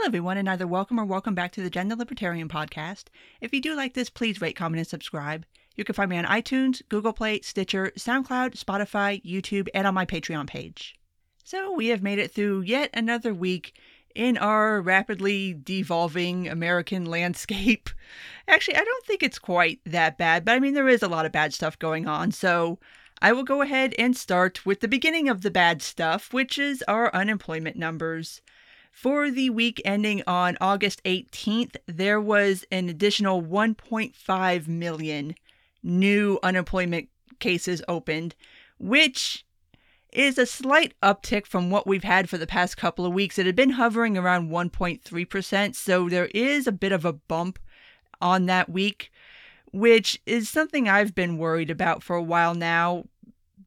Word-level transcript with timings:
Hello, 0.00 0.08
everyone, 0.08 0.38
and 0.38 0.48
either 0.48 0.66
welcome 0.66 0.98
or 0.98 1.04
welcome 1.04 1.34
back 1.34 1.52
to 1.52 1.62
the 1.62 1.68
Gender 1.68 1.94
Libertarian 1.94 2.48
podcast. 2.48 3.08
If 3.42 3.52
you 3.52 3.60
do 3.60 3.76
like 3.76 3.92
this, 3.92 4.08
please 4.08 4.40
rate, 4.40 4.56
comment, 4.56 4.78
and 4.78 4.86
subscribe. 4.86 5.44
You 5.76 5.84
can 5.84 5.94
find 5.94 6.08
me 6.08 6.16
on 6.16 6.24
iTunes, 6.24 6.80
Google 6.88 7.12
Play, 7.12 7.42
Stitcher, 7.42 7.92
SoundCloud, 7.98 8.56
Spotify, 8.56 9.22
YouTube, 9.22 9.68
and 9.74 9.86
on 9.86 9.92
my 9.92 10.06
Patreon 10.06 10.46
page. 10.46 10.98
So, 11.44 11.74
we 11.74 11.88
have 11.88 12.02
made 12.02 12.18
it 12.18 12.32
through 12.32 12.62
yet 12.62 12.88
another 12.94 13.34
week 13.34 13.78
in 14.14 14.38
our 14.38 14.80
rapidly 14.80 15.54
devolving 15.62 16.48
American 16.48 17.04
landscape. 17.04 17.90
Actually, 18.48 18.76
I 18.76 18.84
don't 18.84 19.04
think 19.04 19.22
it's 19.22 19.38
quite 19.38 19.80
that 19.84 20.16
bad, 20.16 20.46
but 20.46 20.52
I 20.52 20.60
mean, 20.60 20.72
there 20.72 20.88
is 20.88 21.02
a 21.02 21.08
lot 21.08 21.26
of 21.26 21.32
bad 21.32 21.52
stuff 21.52 21.78
going 21.78 22.08
on. 22.08 22.32
So, 22.32 22.78
I 23.20 23.32
will 23.32 23.44
go 23.44 23.60
ahead 23.60 23.94
and 23.98 24.16
start 24.16 24.64
with 24.64 24.80
the 24.80 24.88
beginning 24.88 25.28
of 25.28 25.42
the 25.42 25.50
bad 25.50 25.82
stuff, 25.82 26.32
which 26.32 26.58
is 26.58 26.82
our 26.88 27.14
unemployment 27.14 27.76
numbers. 27.76 28.40
For 29.00 29.30
the 29.30 29.48
week 29.48 29.80
ending 29.82 30.22
on 30.26 30.58
August 30.60 31.02
18th, 31.04 31.76
there 31.86 32.20
was 32.20 32.66
an 32.70 32.90
additional 32.90 33.40
1.5 33.40 34.68
million 34.68 35.34
new 35.82 36.38
unemployment 36.42 37.08
cases 37.38 37.80
opened, 37.88 38.34
which 38.78 39.46
is 40.12 40.36
a 40.36 40.44
slight 40.44 40.92
uptick 41.02 41.46
from 41.46 41.70
what 41.70 41.86
we've 41.86 42.04
had 42.04 42.28
for 42.28 42.36
the 42.36 42.46
past 42.46 42.76
couple 42.76 43.06
of 43.06 43.14
weeks. 43.14 43.38
It 43.38 43.46
had 43.46 43.56
been 43.56 43.70
hovering 43.70 44.18
around 44.18 44.50
1.3%, 44.50 45.74
so 45.74 46.10
there 46.10 46.28
is 46.34 46.66
a 46.66 46.72
bit 46.72 46.92
of 46.92 47.06
a 47.06 47.14
bump 47.14 47.58
on 48.20 48.44
that 48.44 48.68
week, 48.68 49.10
which 49.72 50.20
is 50.26 50.50
something 50.50 50.90
I've 50.90 51.14
been 51.14 51.38
worried 51.38 51.70
about 51.70 52.02
for 52.02 52.16
a 52.16 52.22
while 52.22 52.54
now. 52.54 53.04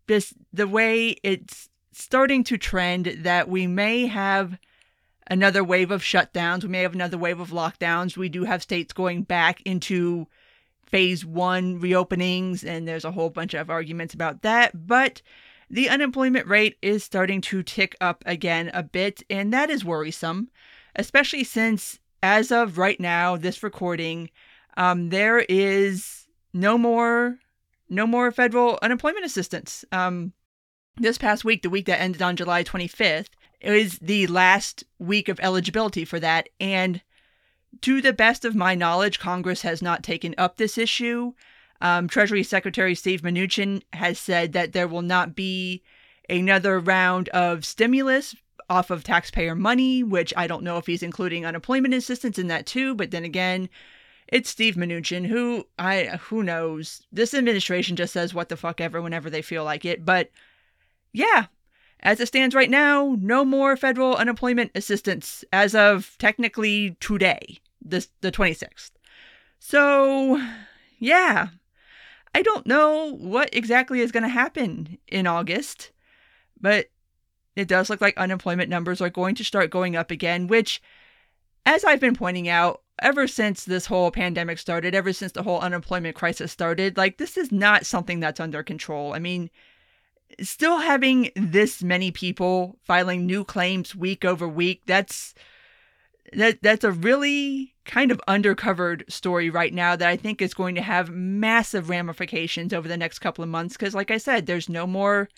This 0.06 0.32
the 0.54 0.68
way 0.68 1.16
it's 1.24 1.70
starting 1.92 2.44
to 2.44 2.58
trend 2.60 3.08
that 3.22 3.50
we 3.50 3.66
may 3.66 4.06
have 4.06 4.60
another 5.28 5.64
wave 5.64 5.92
of 5.92 6.02
shutdowns. 6.02 6.64
We 6.64 6.70
may 6.70 6.82
have 6.82 6.94
another 6.94 7.18
wave 7.18 7.40
of 7.40 7.52
lockdowns. 7.52 8.18
We 8.18 8.30
do 8.30 8.44
have 8.44 8.62
states 8.62 8.94
going 8.94 9.24
back 9.24 9.62
into 9.64 10.28
phase 10.86 11.26
one 11.26 11.80
reopenings, 11.82 12.64
and 12.64 12.88
there's 12.88 13.06
a 13.06 13.12
whole 13.12 13.30
bunch 13.30 13.54
of 13.54 13.70
arguments 13.70 14.14
about 14.14 14.42
that. 14.44 14.88
But 14.88 15.22
the 15.70 15.90
unemployment 15.90 16.48
rate 16.48 16.78
is 16.82 17.04
starting 17.04 17.42
to 17.42 17.64
tick 17.64 17.96
up 18.00 18.24
again 18.26 18.70
a 18.74 18.84
bit, 18.84 19.24
and 19.30 19.52
that 19.54 19.70
is 19.70 19.84
worrisome, 19.84 20.50
especially 20.96 21.44
since, 21.44 22.00
as 22.22 22.52
of 22.52 22.78
right 22.78 23.00
now, 23.00 23.36
this 23.36 23.64
recording, 23.64 24.30
um, 24.78 25.10
there 25.10 25.40
is 25.40 26.28
no 26.54 26.78
more, 26.78 27.40
no 27.90 28.06
more 28.06 28.32
federal 28.32 28.78
unemployment 28.82 29.26
assistance. 29.26 29.84
Um, 29.92 30.34
this 30.98 31.18
past 31.18 31.44
week, 31.44 31.64
the 31.64 31.70
week 31.70 31.88
that 31.88 32.00
ended 32.00 32.22
on 32.22 32.36
July 32.36 32.64
25th, 32.64 33.30
is 33.64 33.98
the 34.00 34.28
last 34.28 34.84
week 35.00 35.30
of 35.30 35.40
eligibility 35.40 36.06
for 36.06 36.20
that. 36.20 36.50
And 36.60 37.02
to 37.82 38.02
the 38.02 38.14
best 38.14 38.46
of 38.46 38.56
my 38.56 38.76
knowledge, 38.76 39.20
Congress 39.20 39.62
has 39.62 39.82
not 39.82 40.04
taken 40.04 40.36
up 40.38 40.58
this 40.58 40.78
issue. 40.78 41.34
Um, 41.82 42.08
Treasury 42.08 42.44
Secretary 42.44 42.96
Steve 42.96 43.22
Mnuchin 43.22 43.82
has 43.94 44.20
said 44.20 44.54
that 44.54 44.74
there 44.74 44.88
will 44.88 45.02
not 45.02 45.36
be 45.36 45.84
another 46.30 46.80
round 46.80 47.30
of 47.30 47.66
stimulus 47.66 48.36
off 48.70 48.90
of 48.90 49.04
taxpayer 49.04 49.56
money, 49.56 50.04
which 50.04 50.34
I 50.38 50.48
don't 50.48 50.64
know 50.64 50.78
if 50.78 50.86
he's 50.86 51.04
including 51.04 51.46
unemployment 51.46 51.94
assistance 51.94 52.40
in 52.40 52.48
that 52.48 52.66
too. 52.66 52.96
But 52.96 53.12
then 53.12 53.26
again, 53.26 53.70
it's 54.28 54.50
Steve 54.50 54.76
Mnuchin, 54.76 55.28
who 55.28 55.66
I 55.78 56.20
who 56.22 56.44
knows. 56.44 57.06
This 57.12 57.34
administration 57.34 57.96
just 57.96 58.14
says 58.14 58.34
what 58.34 58.50
the 58.50 58.58
fuck 58.58 58.80
ever 58.80 59.02
whenever 59.02 59.30
they 59.30 59.42
feel 59.42 59.64
like 59.64 59.84
it. 59.84 60.06
But 60.06 60.30
yeah, 61.12 61.48
as 62.04 62.20
it 62.20 62.28
stands 62.28 62.54
right 62.54 62.70
now, 62.70 63.18
no 63.20 63.44
more 63.44 63.76
federal 63.76 64.16
unemployment 64.16 64.72
assistance 64.76 65.44
as 65.52 65.74
of 65.74 66.16
technically 66.20 66.98
today, 67.00 67.60
this 67.82 68.10
the 68.22 68.32
26th. 68.32 68.92
So, 69.60 70.46
yeah. 71.00 71.48
I 72.36 72.42
don't 72.42 72.66
know 72.66 73.16
what 73.16 73.54
exactly 73.54 74.02
is 74.02 74.12
going 74.12 74.24
to 74.24 74.30
happen 74.30 74.98
in 75.08 75.28
August, 75.28 75.92
but 76.60 76.88
it 77.56 77.68
does 77.68 77.90
look 77.90 78.02
like 78.02 78.18
unemployment 78.18 78.70
numbers 78.70 79.00
are 79.02 79.10
going 79.10 79.36
to 79.36 79.44
start 79.44 79.70
going 79.70 79.96
up 79.96 80.12
again, 80.12 80.48
which 80.48 80.82
as 81.66 81.86
I've 81.86 82.00
been 82.00 82.16
pointing 82.16 82.50
out, 82.50 82.82
ever 83.02 83.28
since 83.28 83.64
this 83.66 83.86
whole 83.86 84.12
pandemic 84.12 84.60
started, 84.60 84.94
ever 84.94 85.14
since 85.14 85.32
the 85.32 85.44
whole 85.44 85.60
unemployment 85.60 86.16
crisis 86.16 86.52
started, 86.52 86.98
like 86.98 87.18
this 87.18 87.38
is 87.38 87.52
not 87.52 87.86
something 87.86 88.20
that's 88.20 88.40
under 88.40 88.64
control. 88.64 89.14
I 89.14 89.20
mean, 89.20 89.50
still 90.42 90.80
having 90.80 91.30
this 91.36 91.84
many 91.84 92.12
people 92.12 92.78
filing 92.84 93.26
new 93.26 93.44
claims 93.44 93.96
week 93.96 94.26
over 94.26 94.48
week, 94.48 94.82
that's 94.86 95.34
that 96.34 96.60
that's 96.62 96.84
a 96.84 96.92
really 96.92 97.74
kind 97.86 98.12
of 98.12 98.22
undercovered 98.28 99.10
story 99.12 99.50
right 99.50 99.74
now 99.74 99.96
that 99.96 100.08
I 100.08 100.16
think 100.16 100.42
is 100.42 100.54
going 100.54 100.76
to 100.76 100.82
have 100.82 101.10
massive 101.10 101.90
ramifications 101.90 102.74
over 102.74 102.88
the 102.88 102.98
next 102.98 103.20
couple 103.20 103.44
of 103.44 103.50
months 103.50 103.76
because 103.76 103.94
like 103.94 104.12
I 104.12 104.18
said, 104.18 104.46
there's 104.46 104.70
no 104.70 104.88
more 104.88 105.30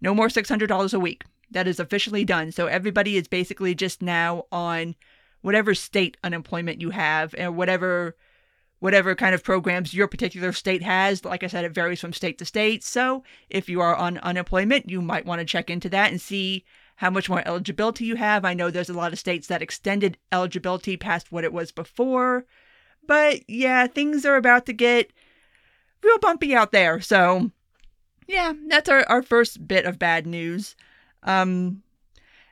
no 0.00 0.14
more 0.14 0.28
$600 0.28 0.94
a 0.94 0.98
week. 1.00 1.24
That 1.50 1.66
is 1.66 1.80
officially 1.80 2.24
done. 2.24 2.52
So 2.52 2.66
everybody 2.66 3.16
is 3.16 3.26
basically 3.26 3.74
just 3.74 4.00
now 4.00 4.44
on 4.52 4.94
whatever 5.40 5.74
state 5.74 6.16
unemployment 6.22 6.80
you 6.80 6.90
have 6.90 7.34
and 7.36 7.56
whatever 7.56 8.16
whatever 8.80 9.14
kind 9.14 9.34
of 9.34 9.42
programs 9.42 9.94
your 9.94 10.08
particular 10.08 10.52
state 10.52 10.82
has. 10.82 11.24
Like 11.24 11.42
I 11.42 11.48
said, 11.48 11.64
it 11.64 11.72
varies 11.72 12.00
from 12.00 12.12
state 12.12 12.38
to 12.38 12.44
state. 12.44 12.84
So 12.84 13.24
if 13.50 13.68
you 13.68 13.80
are 13.80 13.96
on 13.96 14.18
unemployment, 14.18 14.88
you 14.88 15.02
might 15.02 15.26
want 15.26 15.40
to 15.40 15.44
check 15.44 15.70
into 15.70 15.88
that 15.90 16.10
and 16.10 16.20
see 16.20 16.64
how 16.96 17.10
much 17.10 17.28
more 17.28 17.46
eligibility 17.46 18.04
you 18.04 18.16
have. 18.16 18.44
I 18.44 18.54
know 18.54 18.70
there's 18.70 18.88
a 18.88 18.94
lot 18.94 19.12
of 19.12 19.18
states 19.18 19.46
that 19.48 19.62
extended 19.62 20.18
eligibility 20.32 20.96
past 20.96 21.30
what 21.30 21.44
it 21.44 21.52
was 21.52 21.70
before. 21.70 22.44
But 23.06 23.48
yeah, 23.48 23.86
things 23.86 24.24
are 24.24 24.36
about 24.36 24.66
to 24.66 24.72
get 24.72 25.12
real 26.02 26.18
bumpy 26.18 26.54
out 26.54 26.72
there. 26.72 27.00
So 27.00 27.50
yeah, 28.26 28.52
that's 28.68 28.88
our, 28.88 29.04
our 29.08 29.22
first 29.22 29.66
bit 29.66 29.86
of 29.86 29.98
bad 29.98 30.26
news. 30.26 30.76
Um, 31.22 31.82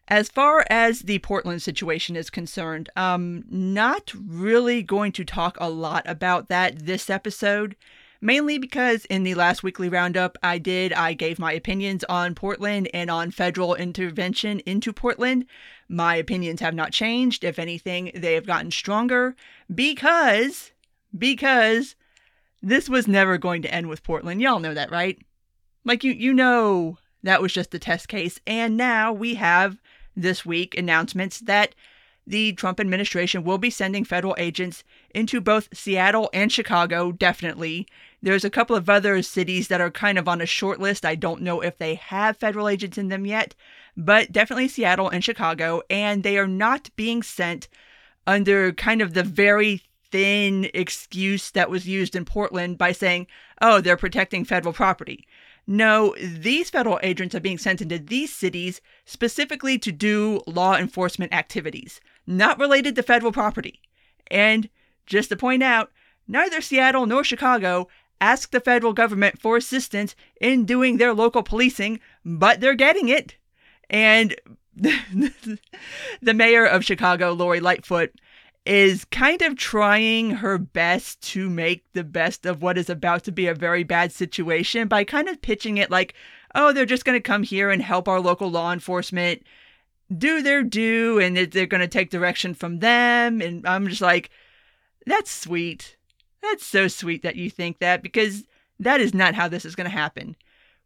as 0.09 0.29
far 0.29 0.65
as 0.71 1.01
the 1.01 1.19
Portland 1.19 1.63
situation 1.63 2.15
is 2.15 2.31
concerned, 2.31 2.89
um, 2.97 3.45
not 3.51 4.13
really 4.15 4.83
going 4.83 5.13
to 5.13 5.25
talk 5.25 5.57
a 5.61 5.69
lot 5.69 6.05
about 6.07 6.49
that 6.49 6.87
this 6.87 7.11
episode, 7.11 7.75
mainly 8.21 8.57
because 8.57 9.05
in 9.07 9.25
the 9.25 9.35
last 9.35 9.65
weekly 9.65 9.89
roundup 9.89 10.39
I 10.43 10.59
did, 10.59 10.93
I 10.93 11.13
gave 11.13 11.39
my 11.39 11.53
opinions 11.53 12.05
on 12.05 12.37
Portland 12.37 12.89
and 12.95 13.11
on 13.11 13.33
federal 13.33 13.75
intervention 13.75 14.61
into 14.61 14.93
Portland. 14.93 15.45
My 15.89 16.15
opinions 16.17 16.61
have 16.61 16.75
not 16.75 16.93
changed. 16.93 17.43
If 17.43 17.59
anything, 17.59 18.13
they 18.15 18.35
have 18.35 18.47
gotten 18.47 18.71
stronger 18.71 19.35
because, 19.75 20.71
because 21.17 21.97
this 22.63 22.89
was 22.89 23.09
never 23.09 23.39
going 23.39 23.63
to 23.63 23.75
end 23.75 23.89
with 23.89 24.05
Portland. 24.05 24.41
Y'all 24.41 24.61
know 24.61 24.75
that, 24.75 24.91
right? 24.93 25.19
Like 25.85 26.05
you, 26.05 26.13
you 26.13 26.33
know 26.33 26.99
that 27.25 27.43
was 27.43 27.53
just 27.53 27.75
a 27.75 27.79
test 27.79 28.07
case, 28.07 28.41
and 28.47 28.77
now 28.77 29.13
we 29.13 29.35
have 29.35 29.79
this 30.17 30.47
week 30.47 30.77
announcements 30.77 31.41
that 31.41 31.75
the 32.27 32.53
Trump 32.55 32.81
administration 32.81 33.45
will 33.45 33.59
be 33.59 33.71
sending 33.71 34.05
federal 34.05 34.35
agents 34.37 34.83
into 35.15 35.41
both 35.41 35.69
Seattle 35.73 36.29
and 36.33 36.51
Chicago, 36.51 37.13
definitely. 37.13 37.87
There's 38.21 38.45
a 38.45 38.51
couple 38.51 38.75
of 38.75 38.91
other 38.91 39.23
cities 39.23 39.69
that 39.69 39.81
are 39.81 39.91
kind 39.91 40.19
of 40.19 40.27
on 40.27 40.41
a 40.41 40.47
short 40.47 40.81
list. 40.81 41.07
I 41.07 41.15
don't 41.15 41.43
know 41.43 41.61
if 41.61 41.79
they 41.79 41.95
have 41.95 42.37
federal 42.37 42.69
agents 42.69 42.99
in 42.99 43.09
them 43.09 43.27
yet, 43.27 43.55
but 43.97 44.33
definitely 44.33 44.67
Seattle 44.67 45.09
and 45.09 45.23
Chicago. 45.23 45.83
And 45.89 46.23
they 46.23 46.37
are 46.37 46.49
not 46.49 46.91
being 46.97 47.23
sent 47.23 47.69
under 48.27 48.73
kind 48.73 49.01
of 49.01 49.15
the 49.15 49.23
very 49.23 49.83
thin 50.11 50.69
excuse 50.75 51.51
that 51.53 51.71
was 51.71 51.87
used 51.87 52.17
in 52.17 52.25
Portland 52.25 52.79
by 52.79 52.91
saying, 52.91 53.29
oh, 53.61 53.81
they're 53.81 53.97
protecting 53.97 54.45
federal 54.45 54.73
property. 54.73 55.27
No, 55.67 56.15
these 56.21 56.71
federal 56.71 57.01
agents 57.03 57.35
are 57.35 57.41
being 57.41 57.59
sent 57.59 57.83
into 57.83 57.99
these 57.99 58.33
cities 58.33 58.81
specifically 59.05 59.79
to 59.79 59.91
do 59.91 60.41
law 60.47 60.77
enforcement 60.77 61.35
activities, 61.35 62.01
not 62.27 62.59
related 62.59 62.95
to 62.95 63.03
federal 63.03 63.33
property. 63.33 63.81
And 64.31 64.69
just 65.07 65.29
to 65.31 65.37
point 65.37 65.63
out, 65.63 65.91
neither 66.29 66.61
Seattle 66.61 67.07
nor 67.07 67.25
Chicago 67.25 67.89
ask 68.21 68.51
the 68.51 68.61
federal 68.61 68.93
government 68.93 69.41
for 69.41 69.57
assistance 69.57 70.15
in 70.41 70.65
doing 70.65 70.97
their 70.97 71.13
local 71.13 71.43
policing, 71.43 72.01
but 72.25 72.61
they're 72.61 72.75
getting 72.75 73.09
it. 73.09 73.37
And 73.91 74.37
the 74.77 76.35
mayor 76.35 76.65
of 76.65 76.85
Chicago, 76.85 77.33
Lori 77.33 77.61
Lightfoot, 77.61 78.13
is 78.67 79.05
kind 79.07 79.43
of 79.43 79.57
trying 79.57 80.31
her 80.31 80.59
best 80.59 81.21
to 81.21 81.49
make 81.49 81.85
the 81.93 82.05
best 82.05 82.45
of 82.47 82.63
what 82.63 82.77
is 82.77 82.91
about 82.91 83.25
to 83.25 83.33
be 83.33 83.47
a 83.47 83.55
very 83.55 83.85
bad 83.85 84.13
situation 84.13 84.89
by 84.89 85.05
kind 85.05 85.29
of 85.29 85.41
pitching 85.41 85.79
it 85.79 85.91
like, 85.91 86.15
oh, 86.55 86.73
they're 86.73 86.85
just 86.85 87.05
going 87.05 87.17
to 87.17 87.23
come 87.23 87.43
here 87.43 87.71
and 87.71 87.83
help 87.83 88.09
our 88.09 88.21
local 88.21 88.51
law 88.51 88.73
enforcement 88.73 89.43
do 90.17 90.43
their 90.43 90.63
due 90.63 91.19
and 91.19 91.37
they're 91.37 91.67
going 91.67 91.81
to 91.81 91.89
take 91.89 92.11
direction 92.11 92.55
from 92.55 92.81
them. 92.81 93.41
And 93.41 93.67
I'm 93.67 93.89
just 93.89 94.03
like, 94.03 94.31
that's 95.07 95.31
sweet. 95.31 95.97
That's 96.43 96.65
so 96.65 96.89
sweet 96.89 97.23
that 97.23 97.37
you 97.37 97.51
think 97.51 97.79
that 97.79 98.03
because 98.03 98.45
that 98.81 99.01
is 99.01 99.15
not 99.15 99.35
how 99.35 99.49
this 99.49 99.65
is 99.65 99.75
going 99.75 99.91
to 99.91 99.97
happen. 99.97 100.37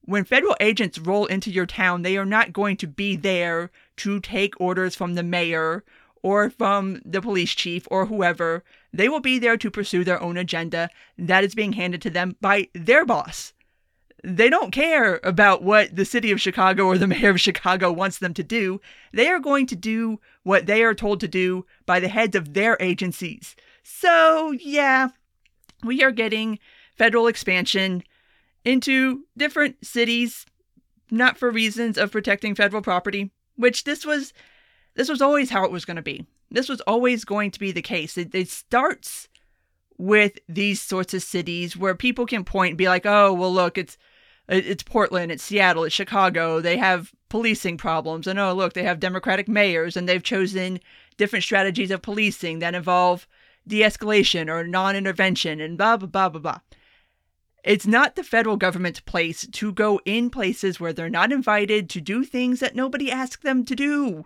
When 0.03 0.25
federal 0.25 0.57
agents 0.61 0.99
roll 0.99 1.27
into 1.27 1.51
your 1.51 1.67
town, 1.67 2.03
they 2.03 2.17
are 2.17 2.27
not 2.27 2.53
going 2.53 2.77
to 2.79 2.87
be 2.87 3.17
there 3.17 3.71
to 3.99 4.21
take 4.21 4.59
orders 4.61 4.97
from 4.97 5.15
the 5.15 5.23
mayor 5.23 5.85
or 6.23 6.51
from 6.51 7.01
the 7.05 7.23
police 7.23 7.55
chief 7.55 7.87
or 7.91 8.07
whoever. 8.07 8.63
They 8.93 9.09
will 9.09 9.21
be 9.21 9.39
there 9.39 9.57
to 9.57 9.71
pursue 9.71 10.05
their 10.05 10.21
own 10.21 10.37
agenda 10.37 10.91
that 11.19 11.45
is 11.45 11.55
being 11.55 11.73
handed 11.73 12.03
to 12.03 12.11
them 12.11 12.37
by 12.41 12.69
their 12.75 13.05
boss. 13.05 13.53
They 14.23 14.51
don't 14.51 14.71
care 14.71 15.19
about 15.25 15.63
what 15.63 15.97
the 15.97 16.05
city 16.05 16.31
of 16.31 16.41
Chicago 16.41 16.85
or 16.85 16.99
the 16.99 17.07
mayor 17.07 17.31
of 17.31 17.41
Chicago 17.41 17.91
wants 17.91 18.19
them 18.19 18.35
to 18.35 18.43
do. 18.43 18.81
They 19.13 19.29
are 19.29 19.41
going 19.41 19.67
to 19.69 19.77
do 19.77 20.21
what 20.43 20.67
they 20.67 20.83
are 20.83 20.95
told 20.95 21.21
to 21.21 21.29
do 21.29 21.65
by 21.87 22.01
the 22.01 22.09
heads 22.09 22.37
of 22.37 22.53
their 22.53 22.77
agencies. 22.81 23.57
So, 23.83 24.53
yeah, 24.53 25.09
we 25.83 26.03
are 26.03 26.11
getting 26.11 26.59
federal 26.97 27.29
expansion 27.29 28.03
into 28.65 29.25
different 29.37 29.87
cities, 29.87 30.45
not 31.11 31.39
for 31.39 31.51
reasons 31.51 31.97
of 31.97 32.13
protecting 32.13 32.55
federal 32.55 32.83
property, 32.83 33.31
which 33.57 33.85
this 33.85 34.05
was 34.05 34.35
this 34.95 35.09
was 35.09 35.23
always 35.23 35.51
how 35.51 35.65
it 35.65 35.71
was 35.71 35.85
going 35.85 35.97
to 35.97 36.03
be. 36.03 36.27
This 36.51 36.69
was 36.69 36.81
always 36.83 37.25
going 37.25 37.51
to 37.53 37.61
be 37.61 37.73
the 37.73 37.83
case. 37.83 38.19
It, 38.19 38.35
it 38.35 38.49
starts 38.49 39.29
with 39.99 40.39
these 40.49 40.81
sorts 40.81 41.15
of 41.15 41.23
cities 41.23 41.77
where 41.77 41.95
people 41.95 42.27
can 42.27 42.45
point 42.45 42.71
and 42.71 42.79
be 42.79 42.89
like, 42.89 43.07
"Oh, 43.07 43.33
well, 43.33 43.53
look, 43.53 43.79
it's 43.79 43.99
it's 44.49 44.83
Portland, 44.83 45.31
it's 45.31 45.45
Seattle, 45.45 45.85
it's 45.85 45.95
Chicago. 45.95 46.61
They 46.61 46.77
have 46.77 47.13
policing 47.29 47.77
problems, 47.77 48.27
and 48.27 48.39
oh, 48.39 48.53
look, 48.53 48.73
they 48.73 48.83
have 48.83 48.99
Democratic 48.99 49.49
mayors, 49.49 49.97
and 49.97 50.09
they've 50.09 50.23
chosen 50.23 50.81
different 51.17 51.45
strategies 51.45 51.91
of 51.91 52.03
policing 52.03 52.59
that 52.59 52.75
involve 52.75 53.29
de-escalation 53.69 54.49
or 54.49 54.67
non-intervention, 54.67 55.61
and 55.61 55.79
blah 55.79 55.97
blah 55.97 56.09
blah 56.09 56.29
blah 56.29 56.41
blah." 56.41 56.61
It's 57.63 57.87
not 57.87 58.17
the 58.17 58.25
federal 58.25 58.57
government's 58.57 59.01
place 59.01 59.47
to 59.47 59.73
go 59.73 60.01
in 60.07 60.31
places 60.31 60.81
where 60.81 60.95
they're 60.95 61.11
not 61.11 61.31
invited 61.31 61.91
to 61.91 62.01
do 62.01 62.25
things 62.25 62.61
that 62.61 62.75
nobody 62.75 63.11
asked 63.13 63.43
them 63.43 63.67
to 63.67 63.77
do. 63.77 64.25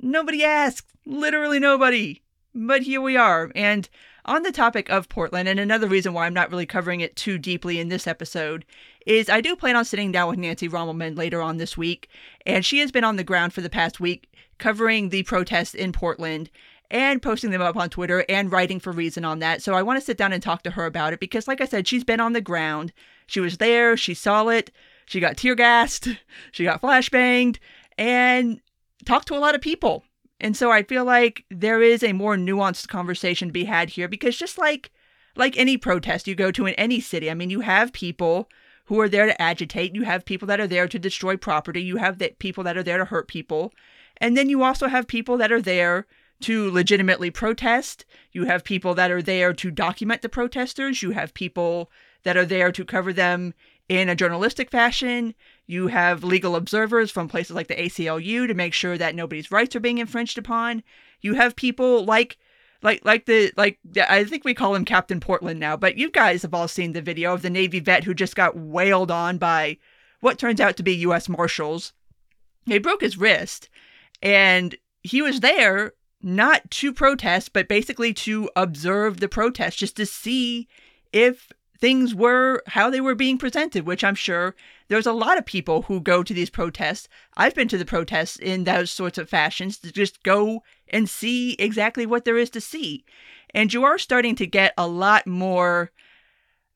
Nobody 0.00 0.44
asked. 0.44 0.86
Literally 1.04 1.58
nobody. 1.58 2.22
But 2.54 2.82
here 2.82 3.00
we 3.00 3.16
are. 3.16 3.52
And 3.54 3.88
on 4.24 4.42
the 4.42 4.52
topic 4.52 4.88
of 4.90 5.08
Portland, 5.08 5.48
and 5.48 5.60
another 5.60 5.86
reason 5.86 6.12
why 6.12 6.26
I'm 6.26 6.34
not 6.34 6.50
really 6.50 6.66
covering 6.66 7.00
it 7.00 7.16
too 7.16 7.38
deeply 7.38 7.78
in 7.78 7.88
this 7.88 8.06
episode, 8.06 8.64
is 9.06 9.28
I 9.28 9.40
do 9.40 9.54
plan 9.54 9.76
on 9.76 9.84
sitting 9.84 10.10
down 10.10 10.28
with 10.28 10.38
Nancy 10.38 10.68
Rommelmann 10.68 11.16
later 11.16 11.40
on 11.40 11.58
this 11.58 11.76
week. 11.76 12.08
And 12.44 12.64
she 12.64 12.78
has 12.80 12.90
been 12.90 13.04
on 13.04 13.16
the 13.16 13.24
ground 13.24 13.52
for 13.52 13.60
the 13.60 13.70
past 13.70 14.00
week 14.00 14.28
covering 14.58 15.10
the 15.10 15.22
protests 15.22 15.74
in 15.74 15.92
Portland 15.92 16.50
and 16.90 17.22
posting 17.22 17.50
them 17.50 17.62
up 17.62 17.76
on 17.76 17.90
Twitter 17.90 18.24
and 18.28 18.50
writing 18.50 18.80
for 18.80 18.92
Reason 18.92 19.24
on 19.24 19.40
that. 19.40 19.62
So 19.62 19.74
I 19.74 19.82
want 19.82 19.98
to 19.98 20.04
sit 20.04 20.16
down 20.16 20.32
and 20.32 20.42
talk 20.42 20.62
to 20.62 20.70
her 20.72 20.86
about 20.86 21.12
it 21.12 21.20
because, 21.20 21.48
like 21.48 21.60
I 21.60 21.66
said, 21.66 21.86
she's 21.86 22.04
been 22.04 22.20
on 22.20 22.32
the 22.32 22.40
ground. 22.40 22.92
She 23.26 23.40
was 23.40 23.58
there, 23.58 23.96
she 23.96 24.14
saw 24.14 24.48
it, 24.48 24.70
she 25.04 25.20
got 25.20 25.36
tear 25.36 25.54
gassed, 25.54 26.08
she 26.52 26.64
got 26.64 26.80
flashbanged, 26.80 27.58
and 27.98 28.60
talked 29.06 29.28
to 29.28 29.36
a 29.36 29.40
lot 29.40 29.54
of 29.54 29.60
people. 29.60 30.04
And 30.38 30.56
so 30.56 30.70
I 30.70 30.82
feel 30.82 31.04
like 31.04 31.44
there 31.50 31.80
is 31.80 32.02
a 32.02 32.12
more 32.12 32.36
nuanced 32.36 32.88
conversation 32.88 33.48
to 33.48 33.52
be 33.52 33.64
had 33.64 33.90
here 33.90 34.08
because 34.08 34.36
just 34.36 34.58
like 34.58 34.90
like 35.34 35.56
any 35.56 35.76
protest 35.76 36.26
you 36.26 36.34
go 36.34 36.50
to 36.50 36.66
in 36.66 36.74
any 36.74 37.00
city, 37.00 37.30
I 37.30 37.34
mean 37.34 37.50
you 37.50 37.60
have 37.60 37.92
people 37.92 38.48
who 38.86 39.00
are 39.00 39.08
there 39.08 39.26
to 39.26 39.42
agitate, 39.42 39.94
you 39.94 40.02
have 40.02 40.24
people 40.24 40.46
that 40.48 40.60
are 40.60 40.66
there 40.66 40.86
to 40.88 40.98
destroy 40.98 41.36
property, 41.36 41.82
you 41.82 41.96
have 41.96 42.18
the 42.18 42.34
people 42.38 42.62
that 42.64 42.76
are 42.76 42.82
there 42.82 42.98
to 42.98 43.04
hurt 43.04 43.28
people, 43.28 43.72
and 44.18 44.36
then 44.36 44.48
you 44.48 44.62
also 44.62 44.88
have 44.88 45.06
people 45.06 45.36
that 45.38 45.52
are 45.52 45.60
there 45.60 46.06
to 46.40 46.70
legitimately 46.70 47.30
protest. 47.30 48.04
You 48.32 48.44
have 48.44 48.64
people 48.64 48.94
that 48.94 49.10
are 49.10 49.22
there 49.22 49.52
to 49.54 49.70
document 49.70 50.22
the 50.22 50.28
protesters. 50.28 51.02
You 51.02 51.12
have 51.12 51.34
people 51.34 51.90
that 52.24 52.36
are 52.36 52.44
there 52.44 52.72
to 52.72 52.84
cover 52.84 53.12
them 53.12 53.54
in 53.88 54.08
a 54.08 54.16
journalistic 54.16 54.70
fashion. 54.70 55.34
You 55.66 55.88
have 55.88 56.24
legal 56.24 56.56
observers 56.56 57.10
from 57.10 57.28
places 57.28 57.54
like 57.54 57.68
the 57.68 57.74
ACLU 57.74 58.46
to 58.46 58.54
make 58.54 58.74
sure 58.74 58.98
that 58.98 59.14
nobody's 59.14 59.50
rights 59.50 59.76
are 59.76 59.80
being 59.80 59.98
infringed 59.98 60.38
upon. 60.38 60.82
You 61.20 61.34
have 61.34 61.56
people 61.56 62.04
like 62.04 62.36
like 62.82 63.04
like 63.04 63.26
the 63.26 63.52
like 63.56 63.78
I 64.08 64.24
think 64.24 64.44
we 64.44 64.54
call 64.54 64.74
him 64.74 64.84
Captain 64.84 65.20
Portland 65.20 65.58
now, 65.58 65.76
but 65.76 65.98
you 65.98 66.10
guys 66.10 66.42
have 66.42 66.54
all 66.54 66.68
seen 66.68 66.92
the 66.92 67.02
video 67.02 67.34
of 67.34 67.42
the 67.42 67.50
Navy 67.50 67.80
vet 67.80 68.04
who 68.04 68.14
just 68.14 68.36
got 68.36 68.56
wailed 68.56 69.10
on 69.10 69.38
by 69.38 69.78
what 70.20 70.38
turns 70.38 70.60
out 70.60 70.76
to 70.76 70.82
be 70.82 70.94
US 70.96 71.28
Marshals. 71.28 71.92
He 72.66 72.78
broke 72.78 73.00
his 73.00 73.18
wrist 73.18 73.68
and 74.22 74.76
he 75.02 75.22
was 75.22 75.40
there 75.40 75.92
not 76.22 76.68
to 76.70 76.92
protest, 76.92 77.52
but 77.52 77.68
basically 77.68 78.12
to 78.12 78.50
observe 78.56 79.20
the 79.20 79.28
protest 79.28 79.78
just 79.78 79.96
to 79.96 80.06
see 80.06 80.66
if 81.12 81.52
things 81.78 82.14
were 82.14 82.62
how 82.66 82.90
they 82.90 83.00
were 83.00 83.14
being 83.14 83.38
presented, 83.38 83.86
which 83.86 84.04
I'm 84.04 84.14
sure 84.14 84.54
there's 84.88 85.06
a 85.06 85.12
lot 85.12 85.38
of 85.38 85.46
people 85.46 85.82
who 85.82 86.00
go 86.00 86.22
to 86.22 86.34
these 86.34 86.50
protests. 86.50 87.08
I've 87.36 87.54
been 87.54 87.68
to 87.68 87.78
the 87.78 87.84
protests 87.84 88.36
in 88.36 88.64
those 88.64 88.90
sorts 88.90 89.18
of 89.18 89.28
fashions 89.28 89.78
to 89.78 89.92
just 89.92 90.22
go 90.22 90.62
and 90.88 91.08
see 91.08 91.54
exactly 91.54 92.06
what 92.06 92.24
there 92.24 92.38
is 92.38 92.50
to 92.50 92.60
see. 92.60 93.04
And 93.54 93.72
you 93.72 93.84
are 93.84 93.98
starting 93.98 94.34
to 94.36 94.46
get 94.46 94.74
a 94.76 94.86
lot 94.86 95.26
more, 95.26 95.90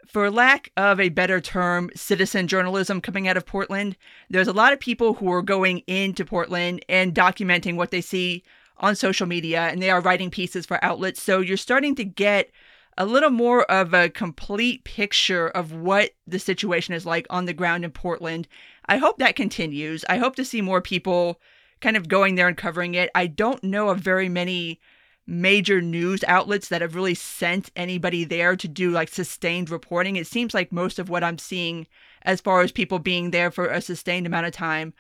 for 0.07 0.31
lack 0.31 0.73
of 0.77 0.99
a 0.99 1.09
better 1.09 1.41
term, 1.41 1.91
citizen 1.95 2.49
journalism 2.49 3.01
coming 3.01 3.29
out 3.29 3.37
of 3.37 3.47
Portland. 3.47 3.97
There's 4.29 4.49
a 4.49 4.53
lot 4.53 4.73
of 4.73 4.81
people 4.81 5.15
who 5.15 5.31
are 5.33 5.43
going 5.43 5.79
into 5.87 6.25
Portland 6.25 6.85
and 6.89 7.15
documenting 7.15 7.77
what 7.77 7.91
they 7.91 8.01
see 8.01 8.43
on 8.79 8.97
social 8.97 9.27
media, 9.27 9.69
and 9.69 9.83
they 9.83 9.91
are 9.91 10.01
writing 10.01 10.31
pieces 10.31 10.65
for 10.67 10.83
outlets. 10.83 11.23
So 11.23 11.41
you're 11.41 11.57
starting 11.57 11.95
to 11.97 12.05
get 12.05 12.51
a 12.99 13.07
little 13.07 13.31
more 13.31 13.63
of 13.71 13.95
a 13.95 14.11
complete 14.11 14.85
picture 14.85 15.49
of 15.49 15.73
what 15.73 16.11
the 16.27 16.39
situation 16.39 16.95
is 16.95 17.07
like 17.07 17.27
on 17.31 17.47
the 17.47 17.53
ground 17.53 17.85
in 17.85 17.91
Portland. 17.91 18.47
I 18.87 18.99
hope 18.99 19.19
that 19.19 19.37
continues. 19.37 20.05
I 20.09 20.19
hope 20.19 20.37
to 20.37 20.45
see 20.45 20.61
more 20.61 20.81
people 20.81 21.41
kind 21.81 21.97
of 21.97 22.09
going 22.09 22.35
there 22.35 22.49
and 22.49 22.57
covering 22.57 22.95
it. 22.95 23.11
I 23.15 23.27
don't 23.27 23.65
know 23.65 23.89
of 23.89 23.99
very 23.99 24.29
many 24.29 24.81
major 25.27 25.81
news 25.81 26.25
outlets 26.27 26.69
that 26.69 26.83
have 26.83 26.95
really 26.95 27.15
sent 27.15 27.71
anybody 27.77 28.25
there 28.25 28.57
to 28.57 28.67
do 28.67 28.91
like 28.91 29.09
sustained 29.09 29.71
reporting. 29.71 30.17
It 30.17 30.27
seems 30.27 30.53
like 30.53 30.73
most 30.73 30.99
of 30.99 31.09
what 31.09 31.23
I'm 31.23 31.39
seeing 31.39 31.87
as 32.23 32.41
far 32.41 32.63
as 32.63 32.73
people 32.73 32.99
being 32.99 33.31
there 33.31 33.51
for 33.51 33.67
a 33.67 33.81
sustained 33.81 34.27
amount 34.27 34.47
of 34.47 34.53
time 34.53 34.93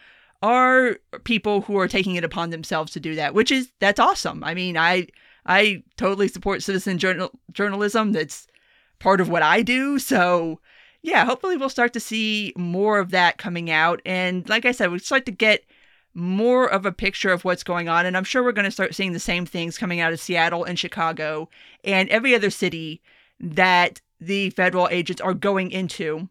are 0.42 0.98
people 1.24 1.62
who 1.62 1.76
are 1.78 1.88
taking 1.88 2.14
it 2.14 2.24
upon 2.24 2.50
themselves 2.50 2.92
to 2.92 3.00
do 3.00 3.14
that, 3.16 3.34
which 3.34 3.50
is 3.50 3.72
that's 3.78 4.00
awesome. 4.00 4.42
I 4.44 4.54
mean, 4.54 4.76
I 4.76 5.08
I 5.46 5.82
totally 5.96 6.28
support 6.28 6.62
citizen 6.62 6.98
journal- 6.98 7.38
journalism. 7.52 8.12
That's 8.12 8.46
part 8.98 9.20
of 9.20 9.28
what 9.28 9.42
I 9.42 9.62
do. 9.62 9.98
So, 9.98 10.60
yeah, 11.02 11.24
hopefully 11.24 11.56
we'll 11.56 11.68
start 11.68 11.92
to 11.94 12.00
see 12.00 12.52
more 12.56 12.98
of 12.98 13.10
that 13.10 13.38
coming 13.38 13.70
out. 13.70 14.00
And 14.04 14.48
like 14.48 14.66
I 14.66 14.72
said, 14.72 14.90
we 14.90 14.98
start 14.98 15.26
to 15.26 15.32
get 15.32 15.64
more 16.12 16.66
of 16.66 16.84
a 16.84 16.92
picture 16.92 17.32
of 17.32 17.44
what's 17.44 17.62
going 17.62 17.88
on. 17.88 18.04
And 18.06 18.16
I'm 18.16 18.24
sure 18.24 18.42
we're 18.42 18.52
going 18.52 18.64
to 18.64 18.70
start 18.70 18.94
seeing 18.94 19.12
the 19.12 19.20
same 19.20 19.46
things 19.46 19.78
coming 19.78 20.00
out 20.00 20.12
of 20.12 20.20
Seattle 20.20 20.64
and 20.64 20.78
Chicago 20.78 21.48
and 21.84 22.08
every 22.10 22.34
other 22.34 22.50
city 22.50 23.00
that 23.38 24.00
the 24.20 24.50
federal 24.50 24.88
agents 24.90 25.22
are 25.22 25.34
going 25.34 25.70
into. 25.70 26.28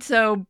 So, 0.00 0.46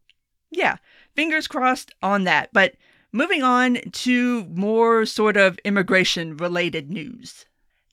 yeah, 0.50 0.76
fingers 1.14 1.48
crossed 1.48 1.92
on 2.02 2.24
that. 2.24 2.50
But 2.52 2.74
moving 3.12 3.42
on 3.42 3.78
to 3.92 4.44
more 4.46 5.04
sort 5.04 5.36
of 5.36 5.58
immigration 5.64 6.36
related 6.36 6.90
news. 6.90 7.44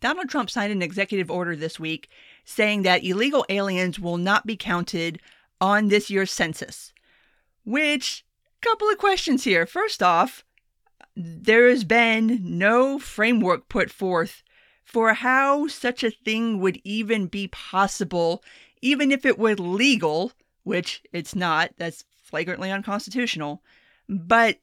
Donald 0.03 0.27
Trump 0.27 0.49
signed 0.49 0.73
an 0.73 0.81
executive 0.81 1.31
order 1.31 1.55
this 1.55 1.79
week 1.79 2.09
saying 2.43 2.81
that 2.81 3.05
illegal 3.05 3.45
aliens 3.47 4.01
will 4.01 4.17
not 4.17 4.45
be 4.45 4.57
counted 4.57 5.17
on 5.61 5.87
this 5.87 6.09
year's 6.09 6.29
census. 6.29 6.91
Which, 7.63 8.25
couple 8.59 8.89
of 8.89 8.97
questions 8.97 9.45
here. 9.45 9.65
First 9.65 10.03
off, 10.03 10.43
there 11.15 11.69
has 11.69 11.85
been 11.85 12.41
no 12.43 12.99
framework 12.99 13.69
put 13.69 13.89
forth 13.89 14.43
for 14.83 15.13
how 15.13 15.67
such 15.67 16.03
a 16.03 16.11
thing 16.11 16.59
would 16.59 16.81
even 16.83 17.27
be 17.27 17.47
possible, 17.47 18.43
even 18.81 19.09
if 19.09 19.25
it 19.25 19.39
were 19.39 19.55
legal, 19.55 20.33
which 20.63 21.01
it's 21.13 21.33
not, 21.33 21.71
that's 21.77 22.03
flagrantly 22.21 22.69
unconstitutional. 22.71 23.63
But 24.09 24.57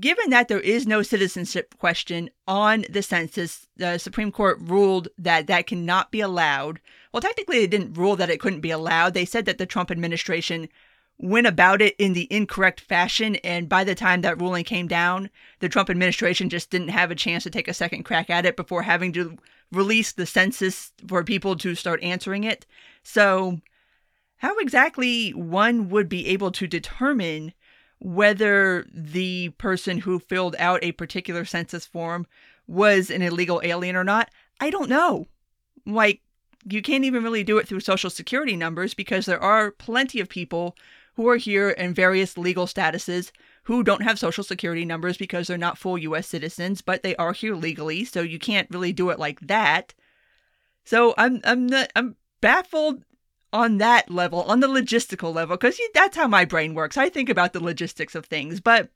Given 0.00 0.30
that 0.30 0.48
there 0.48 0.60
is 0.60 0.88
no 0.88 1.02
citizenship 1.02 1.76
question 1.78 2.30
on 2.48 2.84
the 2.90 3.02
census, 3.02 3.68
the 3.76 3.98
Supreme 3.98 4.32
Court 4.32 4.58
ruled 4.60 5.08
that 5.18 5.46
that 5.46 5.68
cannot 5.68 6.10
be 6.10 6.20
allowed. 6.20 6.80
Well, 7.12 7.20
technically, 7.20 7.60
they 7.60 7.68
didn't 7.68 7.94
rule 7.94 8.16
that 8.16 8.28
it 8.28 8.40
couldn't 8.40 8.60
be 8.60 8.72
allowed. 8.72 9.14
They 9.14 9.24
said 9.24 9.44
that 9.44 9.58
the 9.58 9.66
Trump 9.66 9.92
administration 9.92 10.68
went 11.16 11.46
about 11.46 11.80
it 11.80 11.94
in 11.96 12.12
the 12.12 12.26
incorrect 12.30 12.80
fashion. 12.80 13.36
And 13.36 13.68
by 13.68 13.84
the 13.84 13.94
time 13.94 14.22
that 14.22 14.40
ruling 14.40 14.64
came 14.64 14.88
down, 14.88 15.30
the 15.60 15.68
Trump 15.68 15.90
administration 15.90 16.48
just 16.48 16.70
didn't 16.70 16.88
have 16.88 17.12
a 17.12 17.16
chance 17.16 17.44
to 17.44 17.50
take 17.50 17.68
a 17.68 17.74
second 17.74 18.04
crack 18.04 18.30
at 18.30 18.46
it 18.46 18.56
before 18.56 18.82
having 18.82 19.12
to 19.12 19.38
release 19.70 20.10
the 20.10 20.26
census 20.26 20.92
for 21.06 21.22
people 21.22 21.56
to 21.56 21.76
start 21.76 22.02
answering 22.02 22.42
it. 22.42 22.66
So, 23.04 23.60
how 24.38 24.56
exactly 24.58 25.30
one 25.30 25.88
would 25.88 26.08
be 26.08 26.26
able 26.28 26.52
to 26.52 26.66
determine 26.66 27.52
whether 28.00 28.86
the 28.92 29.50
person 29.50 29.98
who 29.98 30.18
filled 30.18 30.56
out 30.58 30.82
a 30.82 30.92
particular 30.92 31.44
census 31.44 31.86
form 31.86 32.26
was 32.66 33.10
an 33.10 33.22
illegal 33.22 33.60
alien 33.64 33.96
or 33.96 34.04
not, 34.04 34.30
I 34.60 34.70
don't 34.70 34.88
know. 34.88 35.26
Like, 35.86 36.20
you 36.64 36.82
can't 36.82 37.04
even 37.04 37.22
really 37.22 37.44
do 37.44 37.58
it 37.58 37.66
through 37.66 37.80
social 37.80 38.10
security 38.10 38.56
numbers 38.56 38.94
because 38.94 39.26
there 39.26 39.42
are 39.42 39.70
plenty 39.70 40.20
of 40.20 40.28
people 40.28 40.76
who 41.14 41.28
are 41.28 41.36
here 41.36 41.70
in 41.70 41.94
various 41.94 42.38
legal 42.38 42.66
statuses 42.66 43.32
who 43.64 43.82
don't 43.82 44.02
have 44.02 44.18
social 44.18 44.44
security 44.44 44.84
numbers 44.84 45.16
because 45.16 45.46
they're 45.46 45.58
not 45.58 45.78
full 45.78 45.98
US 45.98 46.28
citizens, 46.28 46.80
but 46.80 47.02
they 47.02 47.16
are 47.16 47.32
here 47.32 47.54
legally, 47.54 48.04
so 48.04 48.20
you 48.20 48.38
can't 48.38 48.70
really 48.70 48.92
do 48.92 49.10
it 49.10 49.18
like 49.18 49.40
that. 49.40 49.94
So 50.84 51.14
I'm 51.18 51.40
I'm 51.44 51.66
not, 51.66 51.90
I'm 51.96 52.16
baffled 52.40 53.02
on 53.52 53.78
that 53.78 54.10
level, 54.10 54.42
on 54.42 54.60
the 54.60 54.68
logistical 54.68 55.34
level, 55.34 55.56
because 55.56 55.80
that's 55.94 56.16
how 56.16 56.28
my 56.28 56.44
brain 56.44 56.74
works. 56.74 56.96
I 56.96 57.08
think 57.08 57.28
about 57.28 57.52
the 57.52 57.62
logistics 57.62 58.14
of 58.14 58.26
things, 58.26 58.60
but 58.60 58.90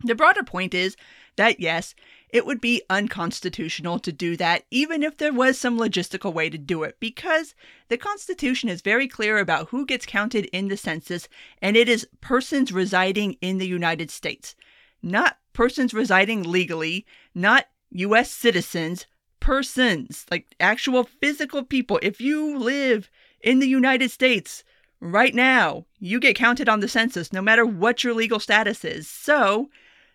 the 0.00 0.14
broader 0.14 0.42
point 0.42 0.74
is 0.74 0.96
that 1.36 1.60
yes, 1.60 1.94
it 2.28 2.46
would 2.46 2.60
be 2.60 2.82
unconstitutional 2.88 3.98
to 4.00 4.10
do 4.10 4.36
that, 4.36 4.64
even 4.70 5.02
if 5.02 5.18
there 5.18 5.32
was 5.32 5.58
some 5.58 5.78
logistical 5.78 6.32
way 6.32 6.48
to 6.48 6.58
do 6.58 6.82
it, 6.82 6.96
because 6.98 7.54
the 7.88 7.98
Constitution 7.98 8.68
is 8.68 8.80
very 8.80 9.06
clear 9.06 9.38
about 9.38 9.68
who 9.68 9.84
gets 9.84 10.06
counted 10.06 10.46
in 10.46 10.68
the 10.68 10.76
census, 10.76 11.28
and 11.60 11.76
it 11.76 11.88
is 11.88 12.08
persons 12.20 12.72
residing 12.72 13.36
in 13.40 13.58
the 13.58 13.66
United 13.66 14.10
States, 14.10 14.56
not 15.02 15.38
persons 15.52 15.92
residing 15.92 16.42
legally, 16.42 17.06
not 17.34 17.66
U.S. 17.90 18.30
citizens, 18.30 19.06
persons, 19.38 20.24
like 20.30 20.54
actual 20.58 21.04
physical 21.04 21.62
people. 21.62 21.98
If 22.02 22.20
you 22.20 22.58
live 22.58 23.10
in 23.42 23.58
the 23.58 23.68
United 23.68 24.10
States 24.10 24.64
right 25.00 25.34
now, 25.34 25.84
you 25.98 26.20
get 26.20 26.36
counted 26.36 26.68
on 26.68 26.80
the 26.80 26.88
census 26.88 27.32
no 27.32 27.42
matter 27.42 27.66
what 27.66 28.04
your 28.04 28.14
legal 28.14 28.40
status 28.40 28.84
is. 28.84 29.08
So, 29.08 29.68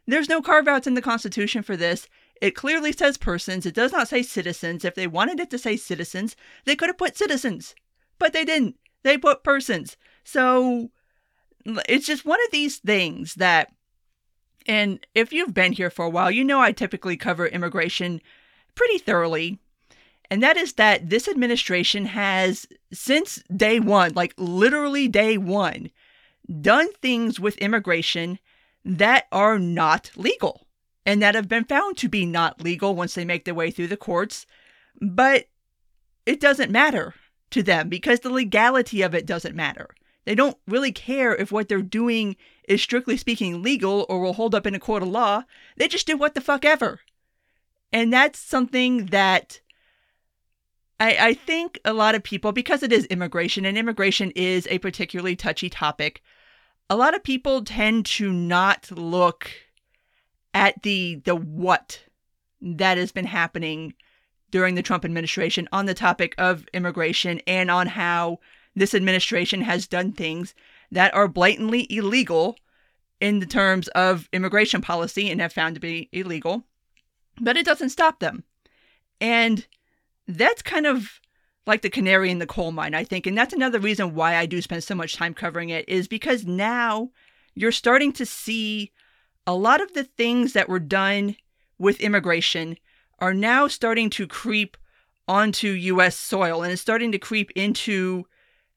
there's 0.08 0.30
no 0.30 0.42
carve 0.42 0.68
outs 0.68 0.88
in 0.88 0.94
the 0.94 1.02
Constitution 1.02 1.62
for 1.62 1.76
this. 1.76 2.08
It 2.42 2.56
clearly 2.56 2.92
says 2.92 3.18
persons. 3.18 3.66
It 3.66 3.76
does 3.76 3.92
not 3.92 4.08
say 4.08 4.24
citizens. 4.24 4.86
If 4.86 4.96
they 4.96 5.08
wanted 5.08 5.40
it 5.40 5.50
to 5.50 5.58
say 5.58 5.76
citizens, 5.76 6.36
they 6.66 6.76
could 6.76 6.88
have 6.90 6.98
put 6.98 7.18
citizens, 7.18 7.76
but 8.18 8.32
they 8.32 8.46
didn't. 8.46 8.78
They 9.04 9.18
put 9.18 9.44
persons. 9.44 9.98
So 10.24 10.90
it's 11.90 12.06
just 12.06 12.26
one 12.26 12.40
of 12.46 12.52
these 12.52 12.78
things 12.78 13.36
that, 13.36 13.74
and 14.66 15.06
if 15.14 15.34
you've 15.34 15.54
been 15.54 15.74
here 15.74 15.90
for 15.90 16.06
a 16.06 16.10
while, 16.10 16.32
you 16.32 16.44
know 16.44 16.62
I 16.62 16.72
typically 16.72 17.18
cover 17.18 17.48
immigration 17.48 18.22
pretty 18.76 18.98
thoroughly. 19.00 19.60
And 20.30 20.44
that 20.44 20.58
is 20.58 20.74
that 20.74 21.10
this 21.10 21.28
administration 21.28 22.06
has, 22.06 22.66
since 22.92 23.42
day 23.56 23.80
one, 23.80 24.14
like 24.14 24.34
literally 24.38 25.08
day 25.08 25.38
one, 25.38 25.92
done 26.62 26.92
things 26.94 27.40
with 27.40 27.58
immigration 27.58 28.40
that 28.86 29.28
are 29.32 29.60
not 29.60 30.12
legal 30.16 30.68
and 31.06 31.22
that 31.22 31.36
have 31.36 31.48
been 31.48 31.66
found 31.66 31.98
to 31.98 32.10
be 32.10 32.26
not 32.26 32.62
legal 32.62 32.96
once 32.96 33.14
they 33.14 33.26
make 33.26 33.46
their 33.46 33.54
way 33.54 33.72
through 33.72 33.88
the 33.88 33.98
courts. 33.98 34.46
But 35.02 35.48
it 36.26 36.40
doesn't 36.40 36.72
matter 36.72 37.14
to 37.52 37.64
them 37.64 37.90
because 37.90 38.22
the 38.22 38.30
legality 38.30 39.02
of 39.02 39.16
it 39.16 39.26
doesn't 39.26 39.56
matter. 39.56 39.90
They 40.26 40.36
don't 40.36 40.58
really 40.68 40.92
care 40.92 41.34
if 41.34 41.52
what 41.52 41.70
they're 41.70 41.82
doing 41.82 42.36
is 42.68 42.82
strictly 42.82 43.16
speaking 43.16 43.64
legal 43.64 44.06
or 44.10 44.20
will 44.20 44.34
hold 44.34 44.54
up 44.54 44.68
in 44.68 44.76
a 44.76 44.80
court 44.80 45.02
of 45.02 45.10
law. 45.10 45.44
They 45.78 45.88
just 45.88 46.08
do 46.08 46.18
what 46.18 46.34
the 46.34 46.42
fuck 46.42 46.66
ever. 46.66 47.00
And 47.94 48.12
that's 48.12 48.38
something 48.38 49.08
that 49.08 49.62
I, 51.00 51.18
I 51.20 51.34
think 51.34 51.80
a 51.86 51.94
lot 51.94 52.16
of 52.16 52.24
people, 52.24 52.52
because 52.52 52.84
it 52.84 52.92
is 52.92 53.06
immigration, 53.06 53.66
and 53.66 53.78
immigration 53.78 54.32
is 54.36 54.68
a 54.70 54.80
particularly 54.80 55.36
touchy 55.36 55.70
topic, 55.70 56.22
a 56.90 56.96
lot 56.96 57.16
of 57.16 57.24
people 57.24 57.64
tend 57.64 58.06
to 58.06 58.32
not 58.32 58.90
look 58.92 59.52
at 60.54 60.82
the 60.84 61.16
the 61.26 61.36
what 61.36 62.02
that 62.62 62.98
has 62.98 63.12
been 63.12 63.26
happening 63.26 63.94
during 64.50 64.76
the 64.76 64.82
Trump 64.82 65.06
administration 65.06 65.68
on 65.72 65.86
the 65.86 65.94
topic 65.94 66.34
of 66.38 66.66
immigration 66.74 67.42
and 67.46 67.70
on 67.70 67.88
how 67.88 68.40
this 68.76 68.96
administration 68.96 69.62
has 69.62 69.88
done 69.88 70.12
things 70.12 70.56
that 70.92 71.14
are 71.14 71.28
blatantly 71.28 71.86
illegal 71.90 72.56
in 73.20 73.40
the 73.40 73.46
terms 73.46 73.88
of 73.90 74.30
immigration 74.32 74.82
policy 74.82 75.30
and 75.30 75.42
have 75.42 75.54
found 75.54 75.76
to 75.76 75.82
be 75.82 76.08
illegal, 76.12 76.64
but 77.42 77.58
it 77.58 77.66
doesn't 77.66 77.90
stop 77.90 78.20
them. 78.20 78.44
And 79.20 79.68
that's 80.28 80.62
kind 80.62 80.86
of 80.86 81.20
like 81.66 81.82
the 81.82 81.90
canary 81.90 82.32
in 82.32 82.40
the 82.40 82.48
coal 82.48 82.72
mine, 82.72 82.94
I 82.94 83.04
think. 83.04 83.28
And 83.28 83.38
that's 83.38 83.54
another 83.54 83.80
reason 83.80 84.16
why 84.16 84.36
I 84.36 84.46
do 84.46 84.62
spend 84.62 84.84
so 84.84 84.96
much 84.96 85.16
time 85.16 85.34
covering 85.34 85.70
it, 85.70 85.88
is 85.88 86.08
because 86.08 86.46
now 86.46 87.10
you're 87.56 87.72
starting 87.72 88.14
to 88.14 88.26
see 88.26 88.92
a 89.46 89.56
lot 89.56 89.82
of 89.82 89.94
the 89.94 90.04
things 90.04 90.54
that 90.54 90.70
were 90.70 90.80
done 90.80 91.36
with 91.78 92.00
immigration 92.00 92.78
are 93.20 93.34
now 93.34 93.68
starting 93.68 94.10
to 94.12 94.28
creep 94.28 94.78
onto 95.28 95.68
US 95.70 96.16
soil 96.16 96.64
and 96.64 96.72
it's 96.72 96.82
starting 96.82 97.12
to 97.12 97.20
creep 97.20 97.52
into 97.52 98.26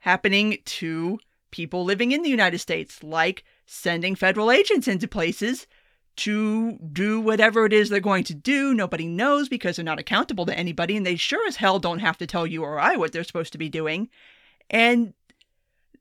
happening 0.00 0.58
to 0.64 1.18
people 1.50 1.84
living 1.84 2.12
in 2.12 2.22
the 2.22 2.28
United 2.28 2.58
States, 2.58 3.02
like 3.02 3.44
sending 3.66 4.14
federal 4.14 4.50
agents 4.50 4.88
into 4.88 5.06
places 5.06 5.66
to 6.16 6.78
do 6.92 7.20
whatever 7.20 7.64
it 7.64 7.72
is 7.72 7.88
they're 7.88 8.00
going 8.00 8.24
to 8.24 8.34
do. 8.34 8.74
Nobody 8.74 9.06
knows 9.06 9.48
because 9.48 9.76
they're 9.76 9.84
not 9.84 9.98
accountable 9.98 10.46
to 10.46 10.58
anybody, 10.58 10.96
and 10.96 11.06
they 11.06 11.16
sure 11.16 11.46
as 11.46 11.56
hell 11.56 11.78
don't 11.78 12.00
have 12.00 12.18
to 12.18 12.26
tell 12.26 12.46
you 12.46 12.62
or 12.62 12.78
I 12.78 12.96
what 12.96 13.12
they're 13.12 13.24
supposed 13.24 13.52
to 13.52 13.58
be 13.58 13.68
doing. 13.68 14.08
And 14.68 15.14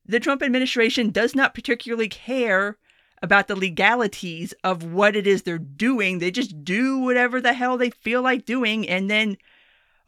the 0.06 0.20
Trump 0.20 0.42
administration 0.44 1.12
does 1.12 1.36
not 1.36 1.54
particularly 1.54 2.10
care 2.10 2.78
about 3.22 3.48
the 3.48 3.56
legalities 3.56 4.54
of 4.64 4.84
what 4.84 5.16
it 5.16 5.28
is 5.28 5.44
they're 5.44 5.58
doing. 5.58 6.20
They 6.20 6.32
just 6.32 6.64
do 6.64 6.98
whatever 7.00 7.42
the 7.42 7.54
hell 7.54 7.78
they 7.78 7.90
feel 7.90 8.22
like 8.22 8.46
doing, 8.46 8.88
and 8.88 9.10
then 9.10 9.38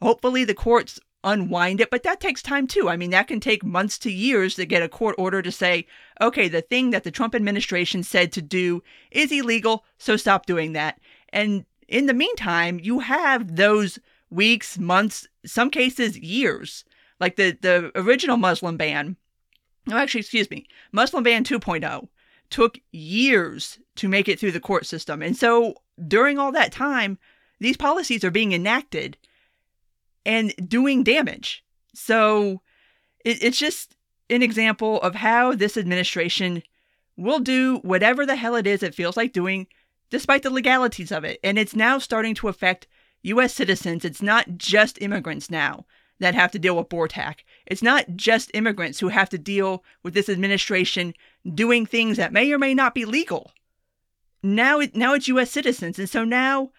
hopefully 0.00 0.44
the 0.44 0.54
courts 0.54 0.98
unwind 1.24 1.80
it, 1.80 1.90
but 1.90 2.02
that 2.02 2.20
takes 2.20 2.42
time 2.42 2.66
too. 2.66 2.88
I 2.88 2.96
mean, 2.96 3.10
that 3.10 3.28
can 3.28 3.40
take 3.40 3.64
months 3.64 3.98
to 4.00 4.12
years 4.12 4.54
to 4.56 4.66
get 4.66 4.82
a 4.82 4.88
court 4.88 5.14
order 5.18 5.42
to 5.42 5.52
say, 5.52 5.86
okay, 6.20 6.48
the 6.48 6.62
thing 6.62 6.90
that 6.90 7.04
the 7.04 7.10
Trump 7.10 7.34
administration 7.34 8.02
said 8.02 8.32
to 8.32 8.42
do 8.42 8.82
is 9.10 9.32
illegal, 9.32 9.84
so 9.98 10.16
stop 10.16 10.46
doing 10.46 10.72
that. 10.72 11.00
And 11.30 11.64
in 11.88 12.06
the 12.06 12.14
meantime, 12.14 12.80
you 12.82 13.00
have 13.00 13.56
those 13.56 13.98
weeks, 14.30 14.78
months, 14.78 15.26
some 15.44 15.70
cases 15.70 16.18
years, 16.18 16.84
like 17.20 17.36
the, 17.36 17.56
the 17.60 17.92
original 17.94 18.36
Muslim 18.36 18.76
ban. 18.76 19.16
Oh, 19.90 19.96
actually, 19.96 20.20
excuse 20.20 20.50
me, 20.50 20.66
Muslim 20.92 21.22
ban 21.22 21.44
2.0 21.44 22.08
took 22.50 22.78
years 22.92 23.78
to 23.96 24.08
make 24.08 24.28
it 24.28 24.38
through 24.38 24.52
the 24.52 24.60
court 24.60 24.86
system. 24.86 25.22
And 25.22 25.36
so 25.36 25.74
during 26.06 26.38
all 26.38 26.52
that 26.52 26.72
time, 26.72 27.18
these 27.60 27.76
policies 27.76 28.24
are 28.24 28.30
being 28.30 28.52
enacted 28.52 29.16
and 30.24 30.54
doing 30.68 31.02
damage. 31.02 31.64
So 31.94 32.62
it, 33.24 33.42
it's 33.42 33.58
just 33.58 33.96
an 34.30 34.42
example 34.42 35.00
of 35.00 35.16
how 35.16 35.54
this 35.54 35.76
administration 35.76 36.62
will 37.16 37.40
do 37.40 37.78
whatever 37.78 38.24
the 38.24 38.36
hell 38.36 38.56
it 38.56 38.66
is 38.66 38.82
it 38.82 38.94
feels 38.94 39.16
like 39.16 39.32
doing, 39.32 39.66
despite 40.10 40.42
the 40.42 40.50
legalities 40.50 41.12
of 41.12 41.24
it. 41.24 41.38
And 41.44 41.58
it's 41.58 41.76
now 41.76 41.98
starting 41.98 42.34
to 42.36 42.48
affect 42.48 42.86
U.S. 43.22 43.54
citizens. 43.54 44.04
It's 44.04 44.22
not 44.22 44.56
just 44.56 45.00
immigrants 45.00 45.50
now 45.50 45.86
that 46.18 46.34
have 46.34 46.52
to 46.52 46.58
deal 46.58 46.76
with 46.76 46.88
BORTAC. 46.88 47.40
It's 47.66 47.82
not 47.82 48.16
just 48.16 48.50
immigrants 48.54 49.00
who 49.00 49.08
have 49.08 49.28
to 49.30 49.38
deal 49.38 49.84
with 50.02 50.14
this 50.14 50.28
administration 50.28 51.14
doing 51.54 51.84
things 51.84 52.16
that 52.16 52.32
may 52.32 52.50
or 52.52 52.58
may 52.58 52.74
not 52.74 52.94
be 52.94 53.04
legal. 53.04 53.52
Now 54.42 54.80
it 54.80 54.96
now 54.96 55.14
it's 55.14 55.28
US 55.28 55.50
citizens. 55.50 55.98
And 55.98 56.08
so 56.08 56.24
now 56.24 56.70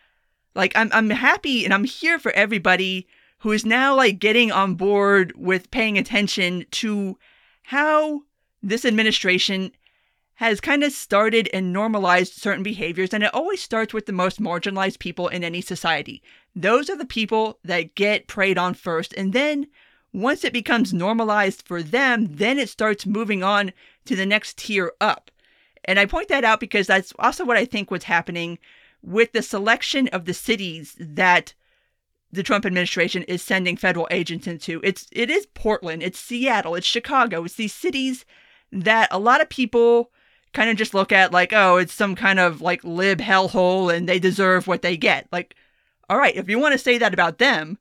like 0.55 0.73
I'm 0.75 0.89
I'm 0.93 1.09
happy 1.09 1.65
and 1.65 1.73
I'm 1.73 1.83
here 1.83 2.19
for 2.19 2.31
everybody 2.31 3.07
who 3.43 3.51
is 3.51 3.65
now 3.65 3.93
like 3.93 4.19
getting 4.19 4.53
on 4.53 4.73
board 4.73 5.33
with 5.35 5.69
paying 5.69 5.97
attention 5.97 6.65
to 6.71 7.17
how 7.63 8.21
this 8.61 8.85
administration 8.85 9.69
has 10.35 10.61
kind 10.61 10.81
of 10.81 10.93
started 10.93 11.49
and 11.53 11.73
normalized 11.73 12.33
certain 12.33 12.63
behaviors, 12.63 13.13
and 13.13 13.21
it 13.21 13.33
always 13.33 13.61
starts 13.61 13.93
with 13.93 14.05
the 14.05 14.13
most 14.13 14.41
marginalized 14.41 14.97
people 14.97 15.27
in 15.27 15.43
any 15.43 15.59
society. 15.59 16.23
Those 16.55 16.89
are 16.89 16.95
the 16.95 17.05
people 17.05 17.59
that 17.65 17.95
get 17.95 18.27
preyed 18.27 18.57
on 18.57 18.75
first, 18.75 19.13
and 19.17 19.33
then 19.33 19.67
once 20.13 20.45
it 20.45 20.53
becomes 20.53 20.93
normalized 20.93 21.63
for 21.67 21.83
them, 21.83 22.27
then 22.37 22.57
it 22.57 22.69
starts 22.69 23.05
moving 23.05 23.43
on 23.43 23.73
to 24.05 24.15
the 24.15 24.25
next 24.25 24.57
tier 24.57 24.93
up. 25.01 25.29
And 25.83 25.99
I 25.99 26.05
point 26.05 26.29
that 26.29 26.45
out 26.45 26.61
because 26.61 26.87
that's 26.87 27.11
also 27.19 27.43
what 27.43 27.57
I 27.57 27.65
think 27.65 27.91
was 27.91 28.05
happening 28.05 28.57
with 29.01 29.33
the 29.33 29.41
selection 29.41 30.07
of 30.09 30.23
the 30.23 30.33
cities 30.33 30.95
that 30.97 31.53
the 32.33 32.43
Trump 32.43 32.65
administration 32.65 33.21
is 33.23 33.43
sending 33.43 33.77
federal 33.77 34.07
agents 34.09 34.47
into. 34.47 34.81
It's 34.83 35.07
it 35.11 35.29
is 35.29 35.45
Portland, 35.53 36.01
it's 36.01 36.19
Seattle, 36.19 36.73
it's 36.73 36.87
Chicago, 36.87 37.43
it's 37.43 37.53
these 37.53 37.73
cities 37.73 38.25
that 38.71 39.07
a 39.11 39.19
lot 39.19 39.39
of 39.39 39.49
people 39.49 40.11
kind 40.51 40.69
of 40.69 40.75
just 40.75 40.95
look 40.95 41.11
at 41.11 41.31
like, 41.31 41.53
oh, 41.53 41.77
it's 41.77 41.93
some 41.93 42.15
kind 42.15 42.39
of 42.39 42.59
like 42.59 42.83
lib 42.83 43.19
hellhole 43.19 43.95
and 43.95 44.09
they 44.09 44.17
deserve 44.17 44.65
what 44.65 44.81
they 44.81 44.97
get. 44.97 45.27
Like, 45.31 45.55
all 46.09 46.17
right, 46.17 46.35
if 46.35 46.49
you 46.49 46.57
want 46.57 46.73
to 46.73 46.79
say 46.79 46.97
that 46.97 47.13
about 47.13 47.37
them, 47.37 47.77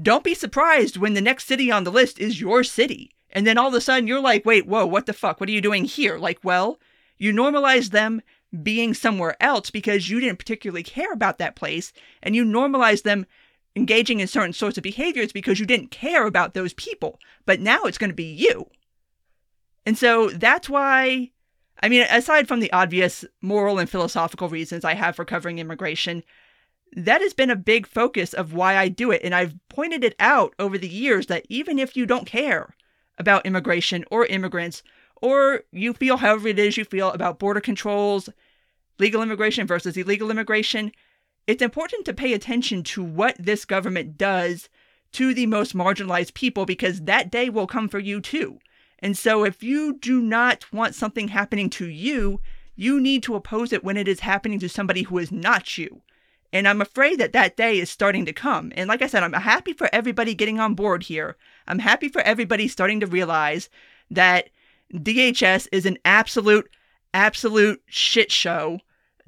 don't 0.00 0.24
be 0.24 0.34
surprised 0.34 0.96
when 0.96 1.14
the 1.14 1.20
next 1.20 1.46
city 1.46 1.70
on 1.70 1.82
the 1.82 1.92
list 1.92 2.20
is 2.20 2.40
your 2.40 2.62
city. 2.62 3.10
And 3.30 3.44
then 3.46 3.58
all 3.58 3.68
of 3.68 3.74
a 3.74 3.80
sudden 3.80 4.06
you're 4.06 4.20
like, 4.20 4.46
wait, 4.46 4.66
whoa, 4.66 4.86
what 4.86 5.06
the 5.06 5.12
fuck? 5.12 5.40
What 5.40 5.48
are 5.48 5.52
you 5.52 5.60
doing 5.60 5.84
here? 5.84 6.18
Like, 6.18 6.38
well, 6.44 6.78
you 7.18 7.32
normalize 7.32 7.90
them 7.90 8.22
being 8.62 8.94
somewhere 8.94 9.36
else 9.40 9.70
because 9.70 10.08
you 10.08 10.20
didn't 10.20 10.38
particularly 10.38 10.84
care 10.84 11.12
about 11.12 11.38
that 11.38 11.56
place, 11.56 11.92
and 12.22 12.36
you 12.36 12.44
normalize 12.44 13.02
them 13.02 13.26
engaging 13.76 14.20
in 14.20 14.26
certain 14.26 14.52
sorts 14.52 14.78
of 14.78 14.82
behaviors 14.82 15.32
because 15.32 15.60
you 15.60 15.66
didn't 15.66 15.90
care 15.90 16.26
about 16.26 16.54
those 16.54 16.72
people. 16.74 17.20
But 17.44 17.60
now 17.60 17.84
it's 17.84 17.98
going 17.98 18.10
to 18.10 18.14
be 18.14 18.24
you. 18.24 18.68
And 19.84 19.96
so 19.96 20.30
that's 20.30 20.68
why 20.68 21.30
I 21.82 21.88
mean, 21.88 22.06
aside 22.10 22.48
from 22.48 22.60
the 22.60 22.72
obvious 22.72 23.24
moral 23.42 23.78
and 23.78 23.88
philosophical 23.88 24.48
reasons 24.48 24.84
I 24.84 24.94
have 24.94 25.16
for 25.16 25.24
covering 25.24 25.58
immigration, 25.58 26.22
that 26.96 27.20
has 27.20 27.34
been 27.34 27.50
a 27.50 27.56
big 27.56 27.86
focus 27.86 28.32
of 28.32 28.54
why 28.54 28.76
I 28.76 28.88
do 28.88 29.10
it. 29.10 29.20
And 29.22 29.34
I've 29.34 29.56
pointed 29.68 30.02
it 30.02 30.14
out 30.18 30.54
over 30.58 30.78
the 30.78 30.88
years 30.88 31.26
that 31.26 31.44
even 31.48 31.78
if 31.78 31.96
you 31.96 32.06
don't 32.06 32.26
care 32.26 32.74
about 33.18 33.44
immigration 33.44 34.04
or 34.10 34.26
immigrants, 34.26 34.82
or 35.20 35.62
you 35.72 35.92
feel 35.92 36.18
however 36.18 36.48
it 36.48 36.58
is 36.58 36.76
you 36.76 36.84
feel 36.84 37.10
about 37.10 37.38
border 37.38 37.60
controls, 37.60 38.28
legal 38.98 39.22
immigration 39.22 39.66
versus 39.66 39.96
illegal 39.96 40.30
immigration, 40.30 40.92
it's 41.46 41.62
important 41.62 42.04
to 42.04 42.14
pay 42.14 42.32
attention 42.32 42.82
to 42.82 43.02
what 43.02 43.36
this 43.38 43.64
government 43.64 44.18
does 44.18 44.68
to 45.12 45.32
the 45.32 45.46
most 45.46 45.74
marginalized 45.74 46.34
people 46.34 46.66
because 46.66 47.02
that 47.02 47.30
day 47.30 47.48
will 47.48 47.66
come 47.66 47.88
for 47.88 47.98
you 47.98 48.20
too. 48.20 48.58
And 48.98 49.16
so 49.16 49.44
if 49.44 49.62
you 49.62 49.98
do 49.98 50.20
not 50.20 50.70
want 50.72 50.94
something 50.94 51.28
happening 51.28 51.70
to 51.70 51.86
you, 51.86 52.40
you 52.74 53.00
need 53.00 53.22
to 53.24 53.34
oppose 53.34 53.72
it 53.72 53.84
when 53.84 53.96
it 53.96 54.08
is 54.08 54.20
happening 54.20 54.58
to 54.58 54.68
somebody 54.68 55.02
who 55.02 55.18
is 55.18 55.32
not 55.32 55.78
you. 55.78 56.02
And 56.52 56.66
I'm 56.66 56.80
afraid 56.80 57.18
that 57.18 57.32
that 57.32 57.56
day 57.56 57.78
is 57.78 57.90
starting 57.90 58.24
to 58.26 58.32
come. 58.32 58.72
And 58.76 58.88
like 58.88 59.02
I 59.02 59.06
said, 59.06 59.22
I'm 59.22 59.32
happy 59.32 59.72
for 59.72 59.88
everybody 59.92 60.34
getting 60.34 60.60
on 60.60 60.74
board 60.74 61.02
here. 61.02 61.36
I'm 61.66 61.80
happy 61.80 62.08
for 62.08 62.22
everybody 62.22 62.68
starting 62.68 63.00
to 63.00 63.06
realize 63.06 63.68
that 64.10 64.50
DHS 64.92 65.68
is 65.72 65.86
an 65.86 65.98
absolute, 66.04 66.70
absolute 67.12 67.82
shit 67.86 68.30
show. 68.30 68.80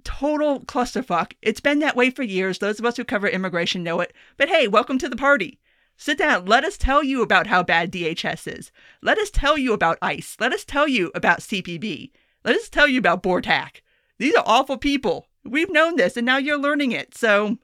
Total 0.04 0.60
clusterfuck. 0.60 1.32
It's 1.42 1.60
been 1.60 1.80
that 1.80 1.96
way 1.96 2.10
for 2.10 2.22
years. 2.22 2.58
Those 2.58 2.78
of 2.78 2.84
us 2.84 2.96
who 2.96 3.04
cover 3.04 3.28
immigration 3.28 3.82
know 3.82 4.00
it. 4.00 4.12
But 4.36 4.48
hey, 4.48 4.68
welcome 4.68 4.98
to 4.98 5.08
the 5.08 5.16
party. 5.16 5.58
Sit 5.96 6.18
down. 6.18 6.46
Let 6.46 6.64
us 6.64 6.76
tell 6.76 7.02
you 7.02 7.22
about 7.22 7.48
how 7.48 7.62
bad 7.62 7.90
DHS 7.90 8.56
is. 8.56 8.70
Let 9.02 9.18
us 9.18 9.30
tell 9.30 9.58
you 9.58 9.72
about 9.72 9.98
ICE. 10.00 10.36
Let 10.38 10.52
us 10.52 10.64
tell 10.64 10.86
you 10.86 11.10
about 11.14 11.40
CPB. 11.40 12.12
Let 12.44 12.56
us 12.56 12.68
tell 12.68 12.86
you 12.86 12.98
about 12.98 13.22
BORTAC. 13.22 13.82
These 14.18 14.34
are 14.36 14.44
awful 14.46 14.78
people. 14.78 15.26
We've 15.44 15.70
known 15.70 15.96
this 15.96 16.16
and 16.16 16.24
now 16.24 16.36
you're 16.36 16.58
learning 16.58 16.92
it. 16.92 17.16
So, 17.16 17.58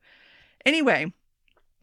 anyway, 0.66 1.12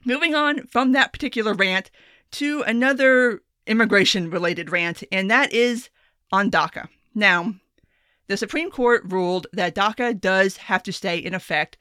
moving 0.05 0.35
on 0.35 0.67
from 0.67 0.91
that 0.91 1.13
particular 1.13 1.53
rant 1.53 1.89
to 2.31 2.63
another 2.63 3.41
immigration 3.67 4.29
related 4.29 4.71
rant, 4.71 5.03
and 5.11 5.29
that 5.29 5.53
is 5.53 5.89
on 6.31 6.49
DACA. 6.49 6.87
Now, 7.13 7.55
the 8.31 8.37
Supreme 8.37 8.71
Court 8.71 9.03
ruled 9.05 9.47
that 9.51 9.75
DACA 9.75 10.19
does 10.19 10.55
have 10.55 10.81
to 10.83 10.93
stay 10.93 11.17
in 11.17 11.33
effect 11.33 11.77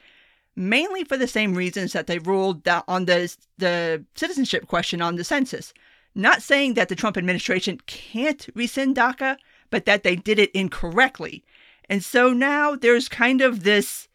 mainly 0.56 1.04
for 1.04 1.16
the 1.16 1.28
same 1.28 1.54
reasons 1.54 1.92
that 1.92 2.08
they 2.08 2.18
ruled 2.18 2.66
on 2.88 3.04
the, 3.04 3.34
the 3.58 4.04
citizenship 4.16 4.66
question 4.66 5.00
on 5.00 5.14
the 5.14 5.22
census. 5.22 5.72
Not 6.12 6.42
saying 6.42 6.74
that 6.74 6.88
the 6.88 6.96
Trump 6.96 7.16
administration 7.16 7.78
can't 7.86 8.48
rescind 8.56 8.96
DACA, 8.96 9.36
but 9.70 9.84
that 9.84 10.02
they 10.02 10.16
did 10.16 10.40
it 10.40 10.50
incorrectly. 10.50 11.44
And 11.88 12.04
so 12.04 12.32
now 12.32 12.74
there's 12.74 13.08
kind 13.08 13.40
of 13.40 13.62
this 13.62 14.08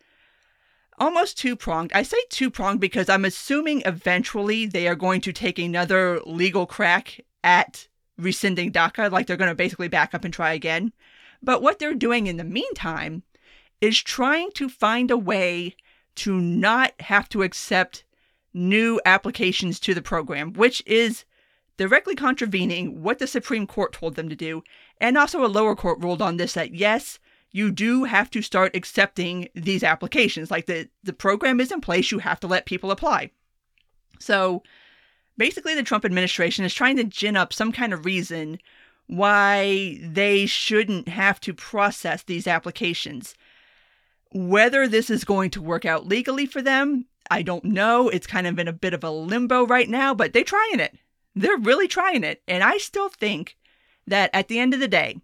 almost 0.99 1.37
two 1.37 1.55
pronged. 1.55 1.93
I 1.95 2.03
say 2.03 2.17
two 2.29 2.51
pronged 2.51 2.81
because 2.81 3.07
I'm 3.07 3.23
assuming 3.23 3.81
eventually 3.85 4.65
they 4.65 4.89
are 4.89 4.95
going 4.95 5.21
to 5.21 5.31
take 5.31 5.57
another 5.57 6.19
legal 6.25 6.65
crack 6.65 7.21
at 7.45 7.87
rescinding 8.17 8.73
DACA, 8.73 9.09
like 9.09 9.25
they're 9.25 9.37
going 9.37 9.49
to 9.49 9.55
basically 9.55 9.87
back 9.87 10.13
up 10.13 10.25
and 10.25 10.33
try 10.33 10.51
again. 10.51 10.91
But 11.45 11.61
what 11.61 11.79
they're 11.79 11.93
doing 11.93 12.27
in 12.27 12.37
the 12.37 12.43
meantime 12.43 13.23
is 13.79 14.01
trying 14.01 14.51
to 14.53 14.67
find 14.67 15.11
a 15.11 15.17
way 15.17 15.75
to 16.15 16.39
not 16.39 16.93
have 17.01 17.29
to 17.29 17.43
accept 17.43 18.03
new 18.53 18.99
applications 19.05 19.79
to 19.81 19.93
the 19.93 20.01
program, 20.01 20.53
which 20.53 20.81
is 20.85 21.25
directly 21.77 22.15
contravening 22.15 23.03
what 23.03 23.19
the 23.19 23.27
Supreme 23.27 23.67
Court 23.67 23.93
told 23.93 24.15
them 24.15 24.29
to 24.29 24.35
do. 24.35 24.63
And 24.99 25.17
also, 25.17 25.45
a 25.45 25.47
lower 25.47 25.75
court 25.75 25.99
ruled 25.99 26.21
on 26.21 26.37
this 26.37 26.53
that 26.53 26.73
yes, 26.73 27.19
you 27.51 27.71
do 27.71 28.05
have 28.05 28.29
to 28.31 28.41
start 28.41 28.75
accepting 28.75 29.49
these 29.53 29.83
applications. 29.83 30.49
Like 30.49 30.65
the, 30.65 30.89
the 31.03 31.13
program 31.13 31.59
is 31.59 31.71
in 31.71 31.81
place, 31.81 32.11
you 32.11 32.19
have 32.19 32.39
to 32.41 32.47
let 32.47 32.65
people 32.65 32.91
apply. 32.91 33.31
So 34.19 34.63
basically, 35.37 35.75
the 35.75 35.83
Trump 35.83 36.05
administration 36.05 36.65
is 36.65 36.73
trying 36.73 36.97
to 36.97 37.03
gin 37.03 37.35
up 37.35 37.53
some 37.53 37.71
kind 37.71 37.93
of 37.93 38.05
reason 38.05 38.57
why 39.07 39.99
they 40.01 40.45
shouldn't 40.45 41.07
have 41.07 41.39
to 41.41 41.53
process 41.53 42.23
these 42.23 42.47
applications. 42.47 43.35
Whether 44.31 44.87
this 44.87 45.09
is 45.09 45.23
going 45.23 45.51
to 45.51 45.61
work 45.61 45.85
out 45.85 46.07
legally 46.07 46.45
for 46.45 46.61
them, 46.61 47.05
I 47.29 47.41
don't 47.41 47.65
know. 47.65 48.09
It's 48.09 48.27
kind 48.27 48.47
of 48.47 48.59
in 48.59 48.67
a 48.67 48.73
bit 48.73 48.93
of 48.93 49.03
a 49.03 49.09
limbo 49.09 49.65
right 49.65 49.89
now, 49.89 50.13
but 50.13 50.33
they're 50.33 50.43
trying 50.43 50.79
it. 50.79 50.97
They're 51.35 51.57
really 51.57 51.87
trying 51.87 52.23
it. 52.23 52.41
And 52.47 52.63
I 52.63 52.77
still 52.77 53.09
think 53.09 53.57
that 54.07 54.29
at 54.33 54.47
the 54.47 54.59
end 54.59 54.73
of 54.73 54.79
the 54.79 54.87
day, 54.87 55.17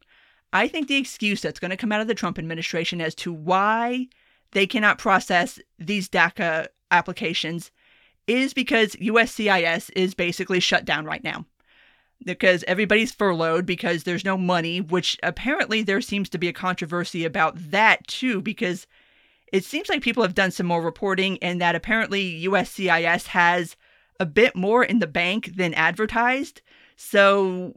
I 0.54 0.68
think 0.68 0.88
the 0.88 0.98
excuse 0.98 1.42
that's 1.42 1.60
going 1.60 1.72
to 1.72 1.78
come 1.78 1.92
out 1.92 2.02
of 2.02 2.08
the 2.08 2.16
Trump 2.16 2.38
administration 2.38 3.02
as 3.02 3.16
to 3.16 3.32
why 3.32 4.08
they 4.52 4.68
cannot 4.68 4.98
process 4.98 5.60
these 5.80 6.10
DACA 6.10 6.68
applications 6.90 7.72
is 8.28 8.54
because 8.54 8.96
USCIS 8.96 9.90
is 9.96 10.14
basically 10.14 10.60
shut 10.60 10.86
down 10.86 11.06
right 11.06 11.24
now. 11.24 11.46
Because 12.24 12.64
everybody's 12.68 13.12
furloughed 13.12 13.66
because 13.66 14.04
there's 14.04 14.24
no 14.24 14.38
money, 14.38 14.80
which 14.80 15.18
apparently 15.24 15.82
there 15.82 16.02
seems 16.02 16.30
to 16.30 16.38
be 16.38 16.48
a 16.48 16.54
controversy 16.54 17.26
about 17.26 17.72
that 17.72 18.06
too, 18.08 18.42
because 18.42 18.86
it 19.52 19.66
seems 19.66 19.90
like 19.90 20.04
people 20.04 20.22
have 20.22 20.36
done 20.36 20.52
some 20.52 20.68
more 20.68 20.84
reporting 20.84 21.40
and 21.42 21.60
that 21.60 21.76
apparently 21.76 22.44
USCIS 22.44 23.28
has 23.28 23.76
a 24.20 24.26
bit 24.28 24.56
more 24.56 24.84
in 24.84 25.00
the 25.00 25.08
bank 25.08 25.56
than 25.56 25.74
advertised. 25.74 26.62
So 26.96 27.74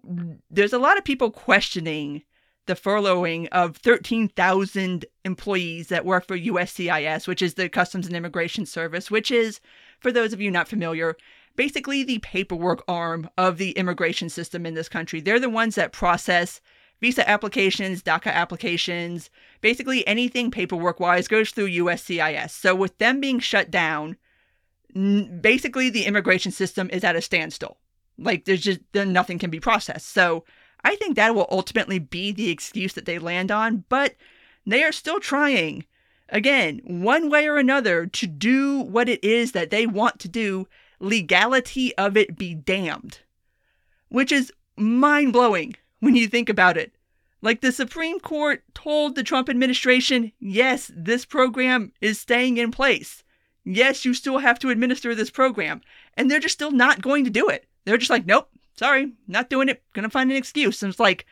there's 0.51 0.75
a 0.75 0.79
lot 0.79 0.99
of 0.99 1.05
people 1.05 1.31
questioning 1.31 2.23
the 2.67 2.75
furloughing 2.75 3.49
of 3.49 3.79
13,000 3.79 5.07
employees 5.25 5.89
that 5.89 6.05
work 6.05 6.27
for 6.27 6.39
USCIS, 6.39 7.27
which 7.27 7.41
is 7.41 7.55
the 7.55 7.71
Customs 7.71 8.07
and 8.07 8.15
Immigration 8.15 8.67
Service, 8.67 9.11
which 9.11 9.31
is, 9.31 9.61
for 10.01 10.13
those 10.13 10.33
of 10.33 10.41
you 10.41 10.51
not 10.51 10.69
familiar, 10.69 11.17
basically 11.57 12.03
the 12.03 12.19
paperwork 12.19 12.83
arm 12.89 13.29
of 13.39 13.59
the 13.59 13.73
immigration 13.73 14.29
system 14.29 14.67
in 14.67 14.75
this 14.75 14.89
country. 14.89 15.21
They're 15.21 15.41
the 15.41 15.51
ones 15.51 15.75
that 15.75 15.93
process 15.93 16.61
visa 17.01 17.29
applications, 17.29 18.03
DACA 18.03 18.33
applications, 18.33 19.29
basically 19.61 20.07
anything 20.07 20.51
paperwork 20.51 21.01
wise 21.01 21.29
goes 21.29 21.51
through 21.51 21.69
USCIS. 21.69 22.51
So 22.51 22.75
with 22.75 22.97
them 22.99 23.21
being 23.21 23.41
shut 23.41 23.71
down, 23.71 24.17
basically 25.41 25.91
the 25.91 26.07
immigration 26.07 26.53
system 26.53 26.89
is 26.91 27.05
at 27.05 27.17
a 27.17 27.21
standstill. 27.21 27.79
Like 28.17 28.45
there's 28.45 28.63
just 28.63 28.81
then 28.93 29.13
nothing 29.13 29.39
can 29.39 29.51
be 29.51 29.61
processed. 29.61 30.09
So 30.09 30.45
I 30.83 30.97
think 30.97 31.17
that 31.17 31.35
will 31.35 31.49
ultimately 31.51 31.99
be 31.99 32.33
the 32.33 32.51
excuse 32.51 32.95
that 32.95 33.07
they 33.07 33.19
land 33.19 33.51
on, 33.51 33.85
but 33.89 34.15
they 34.67 34.83
are 34.83 34.93
still 34.93 35.21
trying 35.21 35.85
again, 36.29 36.81
one 36.85 37.31
way 37.31 37.47
or 37.47 37.57
another 37.57 38.07
to 38.07 38.27
do 38.27 38.81
what 38.81 39.09
it 39.09 39.23
is 39.23 39.53
that 39.53 39.71
they 39.71 39.87
want 39.87 40.19
to 40.21 40.29
do, 40.29 40.67
legality 41.01 41.95
of 41.97 42.17
it 42.17 42.37
be 42.37 42.55
damned. 42.55 43.21
Which 44.09 44.33
is 44.33 44.53
mind 44.77 45.33
blowing 45.33 45.77
when 46.01 46.15
you 46.15 46.29
think 46.29 46.49
about 46.49 46.77
it. 46.77 46.93
Like 47.43 47.61
the 47.61 47.73
Supreme 47.73 48.21
Court 48.21 48.63
told 48.75 49.15
the 49.15 49.23
Trump 49.23 49.49
administration, 49.51 50.33
yes, 50.39 50.91
this 50.95 51.25
program 51.25 51.93
is 52.01 52.19
staying 52.19 52.57
in 52.57 52.71
place. 52.71 53.23
Yes, 53.65 54.05
you 54.05 54.15
still 54.15 54.39
have 54.39 54.59
to 54.61 54.71
administer 54.71 55.15
this 55.15 55.31
program. 55.31 55.81
And 56.15 56.31
they're 56.31 56.41
just 56.41 56.55
still 56.55 56.71
not 56.71 57.03
going 57.03 57.25
to 57.25 57.31
do 57.31 57.49
it. 57.49 57.67
They're 57.85 57.99
just 57.99 58.11
like, 58.11 58.25
nope, 58.25 58.49
sorry, 58.77 59.13
not 59.29 59.51
doing 59.51 59.69
it. 59.69 59.83
Gonna 59.93 60.11
find 60.11 60.31
an 60.31 60.37
excuse. 60.37 60.83
And 60.83 60.91
it's 60.91 61.01
like, 61.01 61.27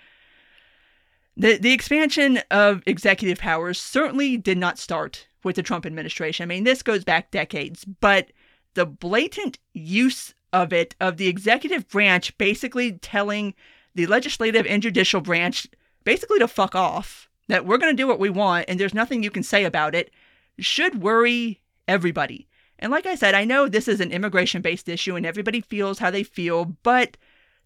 the, 1.36 1.56
the 1.56 1.72
expansion 1.72 2.40
of 2.50 2.82
executive 2.84 3.38
powers 3.38 3.80
certainly 3.80 4.36
did 4.36 4.58
not 4.58 4.78
start 4.78 5.26
with 5.44 5.56
the 5.56 5.62
Trump 5.62 5.86
administration. 5.86 6.44
I 6.44 6.46
mean, 6.46 6.64
this 6.64 6.82
goes 6.82 7.04
back 7.04 7.30
decades, 7.30 7.84
but 7.84 8.30
the 8.74 8.86
blatant 8.86 9.58
use 9.72 10.34
of 10.52 10.72
it, 10.72 10.94
of 11.00 11.16
the 11.16 11.28
executive 11.28 11.88
branch 11.88 12.36
basically 12.38 12.92
telling 12.92 13.54
the 13.94 14.06
legislative 14.06 14.66
and 14.66 14.82
judicial 14.82 15.20
branch 15.20 15.66
basically 16.04 16.38
to 16.38 16.48
fuck 16.48 16.74
off, 16.74 17.28
that 17.48 17.66
we're 17.66 17.78
going 17.78 17.94
to 17.94 18.02
do 18.02 18.06
what 18.06 18.20
we 18.20 18.30
want 18.30 18.66
and 18.68 18.78
there's 18.78 18.94
nothing 18.94 19.22
you 19.22 19.30
can 19.30 19.42
say 19.42 19.64
about 19.64 19.94
it, 19.94 20.10
should 20.58 21.02
worry 21.02 21.60
everybody. 21.88 22.48
And 22.78 22.90
like 22.90 23.06
I 23.06 23.14
said, 23.14 23.34
I 23.34 23.44
know 23.44 23.68
this 23.68 23.88
is 23.88 24.00
an 24.00 24.10
immigration 24.10 24.62
based 24.62 24.88
issue 24.88 25.16
and 25.16 25.24
everybody 25.24 25.60
feels 25.60 25.98
how 25.98 26.10
they 26.10 26.22
feel, 26.22 26.64
but 26.82 27.16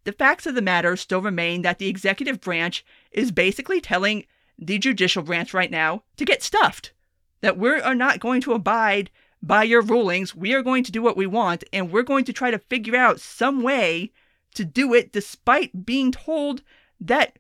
the 0.04 0.12
facts 0.12 0.46
of 0.46 0.54
the 0.54 0.62
matter 0.62 0.96
still 0.96 1.20
remain 1.20 1.62
that 1.62 1.78
the 1.78 1.88
executive 1.88 2.40
branch 2.40 2.84
is 3.10 3.32
basically 3.32 3.80
telling 3.80 4.24
the 4.58 4.78
judicial 4.78 5.22
branch 5.22 5.52
right 5.52 5.70
now 5.70 6.02
to 6.16 6.24
get 6.24 6.42
stuffed. 6.42 6.92
That 7.40 7.58
we 7.58 7.70
are 7.70 7.94
not 7.94 8.20
going 8.20 8.40
to 8.42 8.52
abide 8.52 9.10
by 9.46 9.62
your 9.62 9.82
rulings. 9.82 10.34
We 10.34 10.54
are 10.54 10.62
going 10.62 10.84
to 10.84 10.92
do 10.92 11.02
what 11.02 11.16
we 11.16 11.26
want, 11.26 11.64
and 11.72 11.90
we're 11.90 12.02
going 12.02 12.24
to 12.24 12.32
try 12.32 12.50
to 12.50 12.58
figure 12.58 12.96
out 12.96 13.20
some 13.20 13.62
way 13.62 14.12
to 14.54 14.64
do 14.64 14.94
it 14.94 15.12
despite 15.12 15.84
being 15.86 16.10
told 16.10 16.62
that 17.00 17.38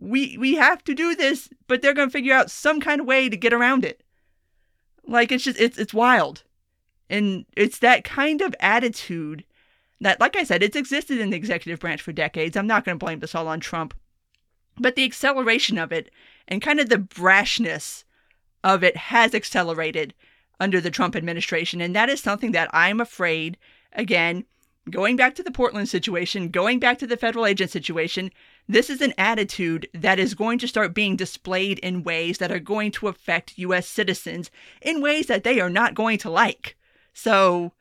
we 0.00 0.36
we 0.38 0.54
have 0.54 0.82
to 0.84 0.94
do 0.94 1.14
this, 1.14 1.48
but 1.66 1.82
they're 1.82 1.94
going 1.94 2.08
to 2.08 2.12
figure 2.12 2.34
out 2.34 2.50
some 2.50 2.80
kind 2.80 3.00
of 3.00 3.06
way 3.06 3.28
to 3.28 3.36
get 3.36 3.52
around 3.52 3.84
it. 3.84 4.02
Like 5.06 5.30
it's 5.30 5.44
just 5.44 5.60
it's 5.60 5.78
it's 5.78 5.94
wild. 5.94 6.42
And 7.10 7.46
it's 7.56 7.78
that 7.78 8.04
kind 8.04 8.42
of 8.42 8.54
attitude 8.60 9.44
that 10.00 10.20
like 10.20 10.36
I 10.36 10.44
said, 10.44 10.62
it's 10.62 10.76
existed 10.76 11.18
in 11.18 11.30
the 11.30 11.36
executive 11.36 11.80
branch 11.80 12.02
for 12.02 12.12
decades. 12.12 12.56
I'm 12.56 12.66
not 12.66 12.84
going 12.84 12.98
to 12.98 13.04
blame 13.04 13.20
this 13.20 13.34
all 13.34 13.48
on 13.48 13.60
Trump. 13.60 13.94
But 14.78 14.94
the 14.94 15.04
acceleration 15.04 15.78
of 15.78 15.92
it 15.92 16.10
and 16.46 16.62
kind 16.62 16.78
of 16.78 16.88
the 16.88 16.96
brashness 16.96 18.04
of 18.62 18.84
it 18.84 18.96
has 18.96 19.34
accelerated 19.34 20.14
under 20.60 20.80
the 20.80 20.90
Trump 20.90 21.14
administration. 21.16 21.80
And 21.80 21.94
that 21.94 22.08
is 22.08 22.20
something 22.20 22.52
that 22.52 22.70
I'm 22.72 23.00
afraid, 23.00 23.56
again, 23.92 24.44
going 24.90 25.16
back 25.16 25.34
to 25.36 25.42
the 25.42 25.50
Portland 25.50 25.88
situation, 25.88 26.48
going 26.48 26.78
back 26.78 26.98
to 26.98 27.06
the 27.06 27.16
federal 27.16 27.46
agent 27.46 27.70
situation, 27.70 28.30
this 28.68 28.90
is 28.90 29.00
an 29.00 29.14
attitude 29.18 29.88
that 29.94 30.18
is 30.18 30.34
going 30.34 30.58
to 30.58 30.68
start 30.68 30.94
being 30.94 31.16
displayed 31.16 31.78
in 31.80 32.02
ways 32.02 32.38
that 32.38 32.52
are 32.52 32.58
going 32.58 32.90
to 32.92 33.08
affect 33.08 33.58
US 33.58 33.86
citizens 33.86 34.50
in 34.82 35.00
ways 35.00 35.26
that 35.26 35.44
they 35.44 35.60
are 35.60 35.70
not 35.70 35.94
going 35.94 36.18
to 36.18 36.30
like. 36.30 36.76
So, 37.12 37.72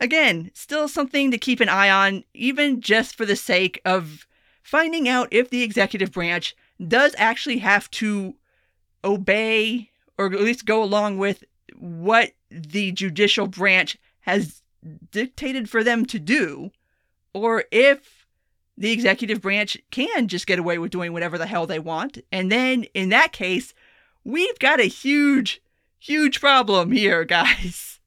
again, 0.00 0.50
still 0.54 0.88
something 0.88 1.30
to 1.30 1.38
keep 1.38 1.60
an 1.60 1.68
eye 1.68 1.90
on, 1.90 2.24
even 2.34 2.80
just 2.80 3.16
for 3.16 3.26
the 3.26 3.36
sake 3.36 3.80
of 3.84 4.26
finding 4.62 5.08
out 5.08 5.28
if 5.30 5.50
the 5.50 5.62
executive 5.62 6.12
branch 6.12 6.54
does 6.86 7.14
actually 7.18 7.58
have 7.58 7.90
to 7.90 8.34
obey 9.04 9.90
or 10.18 10.26
at 10.26 10.40
least 10.40 10.66
go 10.66 10.82
along 10.82 11.16
with 11.16 11.44
what 11.80 12.32
the 12.50 12.92
judicial 12.92 13.46
branch 13.46 13.96
has 14.20 14.62
dictated 15.10 15.68
for 15.68 15.82
them 15.82 16.04
to 16.06 16.18
do, 16.18 16.70
or 17.32 17.64
if 17.70 18.26
the 18.76 18.92
executive 18.92 19.40
branch 19.40 19.76
can 19.90 20.28
just 20.28 20.46
get 20.46 20.58
away 20.58 20.78
with 20.78 20.90
doing 20.90 21.12
whatever 21.12 21.36
the 21.36 21.46
hell 21.46 21.66
they 21.66 21.78
want. 21.78 22.18
And 22.32 22.50
then 22.50 22.84
in 22.94 23.10
that 23.10 23.32
case, 23.32 23.74
we've 24.24 24.58
got 24.58 24.80
a 24.80 24.84
huge, 24.84 25.60
huge 25.98 26.40
problem 26.40 26.92
here, 26.92 27.24
guys. 27.26 28.00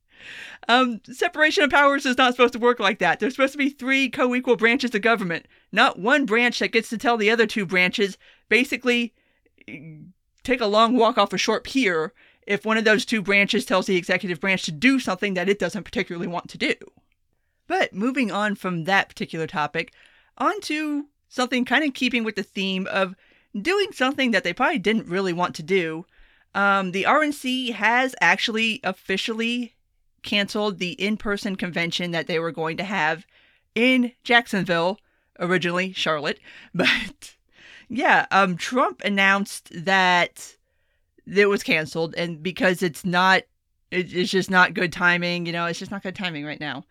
Um, 0.69 1.01
separation 1.11 1.63
of 1.63 1.69
powers 1.69 2.05
is 2.05 2.17
not 2.17 2.33
supposed 2.33 2.53
to 2.53 2.59
work 2.59 2.79
like 2.79 2.99
that. 2.99 3.19
There's 3.19 3.33
supposed 3.35 3.51
to 3.51 3.57
be 3.57 3.69
three 3.69 4.09
co 4.09 4.33
equal 4.33 4.55
branches 4.55 4.95
of 4.95 5.01
government, 5.01 5.45
not 5.71 5.99
one 5.99 6.25
branch 6.25 6.59
that 6.59 6.71
gets 6.71 6.89
to 6.89 6.97
tell 6.97 7.17
the 7.17 7.29
other 7.29 7.45
two 7.45 7.65
branches 7.65 8.17
basically 8.49 9.13
take 10.43 10.61
a 10.61 10.65
long 10.65 10.95
walk 10.95 11.17
off 11.17 11.33
a 11.33 11.37
short 11.37 11.65
pier 11.65 12.13
if 12.47 12.65
one 12.65 12.77
of 12.77 12.85
those 12.85 13.05
two 13.05 13.21
branches 13.21 13.65
tells 13.65 13.85
the 13.85 13.95
executive 13.95 14.39
branch 14.39 14.63
to 14.63 14.71
do 14.71 14.99
something 14.99 15.33
that 15.33 15.49
it 15.49 15.59
doesn't 15.59 15.83
particularly 15.83 16.27
want 16.27 16.49
to 16.49 16.57
do. 16.57 16.73
But 17.67 17.93
moving 17.93 18.31
on 18.31 18.55
from 18.55 18.83
that 18.83 19.09
particular 19.09 19.47
topic, 19.47 19.93
on 20.37 20.59
to 20.61 21.07
something 21.29 21.65
kind 21.65 21.83
of 21.83 21.93
keeping 21.93 22.23
with 22.23 22.35
the 22.35 22.43
theme 22.43 22.87
of 22.91 23.15
doing 23.59 23.91
something 23.91 24.31
that 24.31 24.43
they 24.43 24.53
probably 24.53 24.79
didn't 24.79 25.07
really 25.07 25.33
want 25.33 25.55
to 25.55 25.63
do. 25.63 26.05
Um, 26.55 26.91
the 26.91 27.03
RNC 27.03 27.73
has 27.73 28.15
actually 28.21 28.79
officially 28.83 29.73
canceled 30.21 30.79
the 30.79 30.91
in 30.93 31.17
person 31.17 31.55
convention 31.55 32.11
that 32.11 32.27
they 32.27 32.39
were 32.39 32.51
going 32.51 32.77
to 32.77 32.83
have 32.83 33.25
in 33.75 34.11
Jacksonville, 34.23 34.99
originally 35.39 35.93
Charlotte. 35.93 36.39
But 36.73 37.35
yeah, 37.89 38.25
um, 38.31 38.57
Trump 38.57 39.01
announced 39.03 39.69
that 39.73 40.55
it 41.27 41.47
was 41.47 41.63
canceled, 41.63 42.15
and 42.15 42.41
because 42.41 42.83
it's 42.83 43.05
not, 43.05 43.43
it's 43.91 44.31
just 44.31 44.49
not 44.49 44.73
good 44.73 44.91
timing. 44.91 45.45
You 45.45 45.53
know, 45.53 45.65
it's 45.65 45.79
just 45.79 45.91
not 45.91 46.03
good 46.03 46.15
timing 46.15 46.45
right 46.45 46.59
now. 46.59 46.83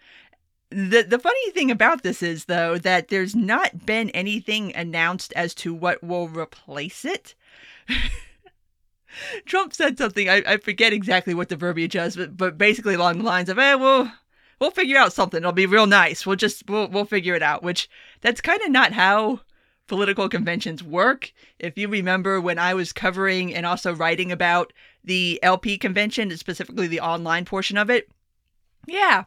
The 0.71 1.03
the 1.03 1.19
funny 1.19 1.51
thing 1.51 1.71
about 1.71 2.03
this 2.03 2.23
is 2.23 2.47
though 2.47 2.79
that 2.79 3.09
there's 3.09 3.35
not 3.37 3.85
been 3.85 4.09
anything 4.11 4.75
announced 4.75 5.33
as 5.37 5.55
to 5.57 5.75
what 5.75 6.03
will 6.03 6.29
replace 6.29 7.05
it. 7.05 7.35
Trump 9.45 9.75
said 9.75 9.99
something. 9.99 10.29
I, 10.29 10.43
I 10.47 10.57
forget 10.57 10.95
exactly 10.95 11.35
what 11.35 11.51
the 11.51 11.57
verbiage 11.57 11.95
is, 11.97 12.17
but, 12.17 12.37
but 12.37 12.57
basically 12.57 12.95
along 12.95 13.19
the 13.19 13.25
lines 13.25 13.51
of, 13.51 13.59
"Eh, 13.59 13.75
we'll 13.75 14.11
we'll 14.59 14.71
figure 14.71 14.97
out 14.97 15.13
something. 15.13 15.39
It'll 15.39 15.53
be 15.53 15.67
real 15.67 15.87
nice. 15.87 16.25
We'll 16.25 16.37
just 16.37 16.69
we'll 16.69 16.89
we'll 16.89 17.05
figure 17.05 17.35
it 17.35 17.43
out." 17.43 17.63
Which 17.63 17.91
that's 18.23 18.41
kind 18.41 18.63
of 18.63 18.71
not 18.71 18.93
how 18.93 19.41
political 19.87 20.29
conventions 20.29 20.83
work. 20.83 21.33
If 21.59 21.77
you 21.77 21.89
remember 21.89 22.41
when 22.41 22.59
I 22.59 22.75
was 22.75 22.93
covering 22.93 23.55
and 23.55 23.67
also 23.67 23.95
writing 23.95 24.33
about 24.33 24.73
the 25.05 25.39
LP 25.43 25.79
convention, 25.79 26.35
specifically 26.37 26.87
the 26.87 27.01
online 27.01 27.45
portion 27.45 27.77
of 27.77 27.91
it, 27.91 28.11
yeah, 28.87 29.25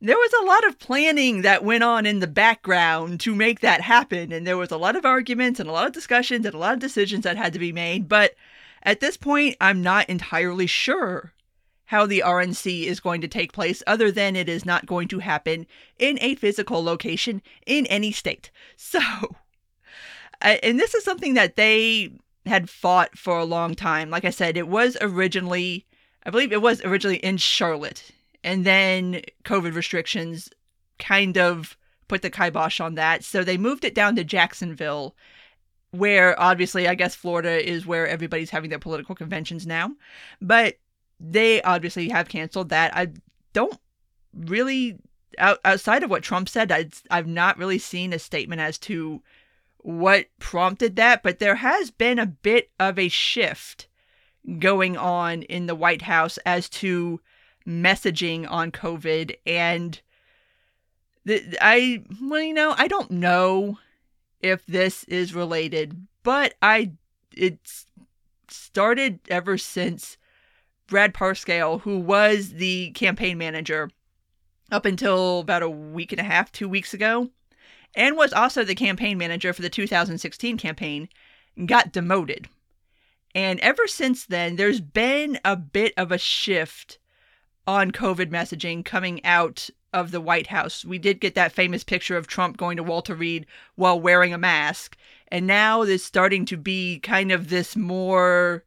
there 0.00 0.16
was 0.16 0.32
a 0.40 0.44
lot 0.44 0.66
of 0.66 0.78
planning 0.78 1.42
that 1.42 1.64
went 1.64 1.82
on 1.82 2.04
in 2.06 2.20
the 2.20 2.26
background 2.26 3.20
to 3.20 3.34
make 3.34 3.60
that 3.60 3.80
happen. 3.80 4.32
And 4.32 4.46
there 4.46 4.58
was 4.58 4.70
a 4.70 4.76
lot 4.76 4.96
of 4.96 5.06
arguments 5.06 5.58
and 5.58 5.68
a 5.68 5.72
lot 5.72 5.86
of 5.86 5.92
discussions 5.92 6.44
and 6.44 6.54
a 6.54 6.58
lot 6.58 6.74
of 6.74 6.80
decisions 6.80 7.24
that 7.24 7.36
had 7.36 7.52
to 7.54 7.58
be 7.58 7.72
made. 7.72 8.08
But 8.08 8.34
at 8.82 9.00
this 9.00 9.16
point, 9.16 9.56
I'm 9.60 9.82
not 9.82 10.08
entirely 10.08 10.66
sure 10.66 11.32
how 11.86 12.04
the 12.04 12.22
RNC 12.24 12.84
is 12.84 13.00
going 13.00 13.20
to 13.20 13.28
take 13.28 13.52
place, 13.52 13.82
other 13.86 14.10
than 14.10 14.34
it 14.34 14.48
is 14.48 14.66
not 14.66 14.86
going 14.86 15.08
to 15.08 15.20
happen 15.20 15.66
in 15.98 16.18
a 16.20 16.34
physical 16.34 16.82
location 16.82 17.40
in 17.64 17.86
any 17.86 18.12
state. 18.12 18.50
So 18.76 19.00
and 20.40 20.78
this 20.78 20.94
is 20.94 21.04
something 21.04 21.34
that 21.34 21.56
they 21.56 22.12
had 22.44 22.70
fought 22.70 23.18
for 23.18 23.38
a 23.38 23.44
long 23.44 23.74
time. 23.74 24.10
Like 24.10 24.24
I 24.24 24.30
said, 24.30 24.56
it 24.56 24.68
was 24.68 24.96
originally, 25.00 25.84
I 26.24 26.30
believe 26.30 26.52
it 26.52 26.62
was 26.62 26.84
originally 26.84 27.18
in 27.18 27.36
Charlotte, 27.38 28.10
and 28.44 28.64
then 28.64 29.22
COVID 29.44 29.74
restrictions 29.74 30.48
kind 30.98 31.36
of 31.36 31.76
put 32.08 32.22
the 32.22 32.30
kibosh 32.30 32.80
on 32.80 32.94
that. 32.94 33.24
So 33.24 33.42
they 33.42 33.58
moved 33.58 33.84
it 33.84 33.94
down 33.94 34.14
to 34.16 34.24
Jacksonville, 34.24 35.16
where 35.90 36.40
obviously, 36.40 36.86
I 36.86 36.94
guess 36.94 37.14
Florida 37.14 37.68
is 37.68 37.86
where 37.86 38.06
everybody's 38.06 38.50
having 38.50 38.70
their 38.70 38.78
political 38.78 39.14
conventions 39.14 39.66
now. 39.66 39.92
But 40.40 40.78
they 41.18 41.62
obviously 41.62 42.08
have 42.10 42.28
canceled 42.28 42.68
that. 42.68 42.94
I 42.94 43.08
don't 43.52 43.78
really, 44.34 44.98
outside 45.38 46.02
of 46.02 46.10
what 46.10 46.22
Trump 46.22 46.48
said, 46.48 46.92
I've 47.10 47.26
not 47.26 47.58
really 47.58 47.78
seen 47.78 48.12
a 48.12 48.18
statement 48.18 48.60
as 48.60 48.78
to 48.80 49.22
what 49.86 50.26
prompted 50.40 50.96
that, 50.96 51.22
but 51.22 51.38
there 51.38 51.54
has 51.54 51.92
been 51.92 52.18
a 52.18 52.26
bit 52.26 52.70
of 52.80 52.98
a 52.98 53.06
shift 53.06 53.86
going 54.58 54.96
on 54.96 55.42
in 55.42 55.66
the 55.66 55.76
White 55.76 56.02
House 56.02 56.38
as 56.38 56.68
to 56.68 57.20
messaging 57.64 58.50
on 58.50 58.72
COVID. 58.72 59.36
And 59.46 60.00
the, 61.24 61.56
I, 61.60 62.02
well, 62.20 62.42
you 62.42 62.52
know, 62.52 62.74
I 62.76 62.88
don't 62.88 63.12
know 63.12 63.78
if 64.40 64.66
this 64.66 65.04
is 65.04 65.34
related, 65.34 66.08
but 66.24 66.54
I, 66.60 66.90
it's 67.32 67.86
started 68.48 69.20
ever 69.28 69.56
since 69.56 70.16
Brad 70.88 71.14
Parscale, 71.14 71.82
who 71.82 72.00
was 72.00 72.54
the 72.54 72.90
campaign 72.90 73.38
manager 73.38 73.88
up 74.72 74.84
until 74.84 75.38
about 75.38 75.62
a 75.62 75.70
week 75.70 76.10
and 76.10 76.20
a 76.20 76.24
half, 76.24 76.50
two 76.50 76.68
weeks 76.68 76.92
ago, 76.92 77.30
and 77.96 78.16
was 78.16 78.32
also 78.32 78.62
the 78.62 78.74
campaign 78.74 79.18
manager 79.18 79.52
for 79.52 79.62
the 79.62 79.70
2016 79.70 80.58
campaign, 80.58 81.08
got 81.64 81.90
demoted. 81.90 82.48
And 83.34 83.58
ever 83.60 83.86
since 83.86 84.26
then, 84.26 84.56
there's 84.56 84.80
been 84.80 85.40
a 85.44 85.56
bit 85.56 85.94
of 85.96 86.12
a 86.12 86.18
shift 86.18 86.98
on 87.66 87.90
COVID 87.90 88.30
messaging 88.30 88.84
coming 88.84 89.24
out 89.24 89.68
of 89.92 90.10
the 90.10 90.20
White 90.20 90.48
House. 90.48 90.84
We 90.84 90.98
did 90.98 91.20
get 91.20 91.34
that 91.34 91.52
famous 91.52 91.82
picture 91.82 92.16
of 92.16 92.26
Trump 92.26 92.58
going 92.58 92.76
to 92.76 92.82
Walter 92.82 93.14
Reed 93.14 93.46
while 93.74 93.98
wearing 93.98 94.34
a 94.34 94.38
mask. 94.38 94.96
And 95.28 95.46
now 95.46 95.84
there's 95.84 96.04
starting 96.04 96.44
to 96.46 96.56
be 96.56 97.00
kind 97.00 97.32
of 97.32 97.48
this 97.48 97.74
more 97.74 98.64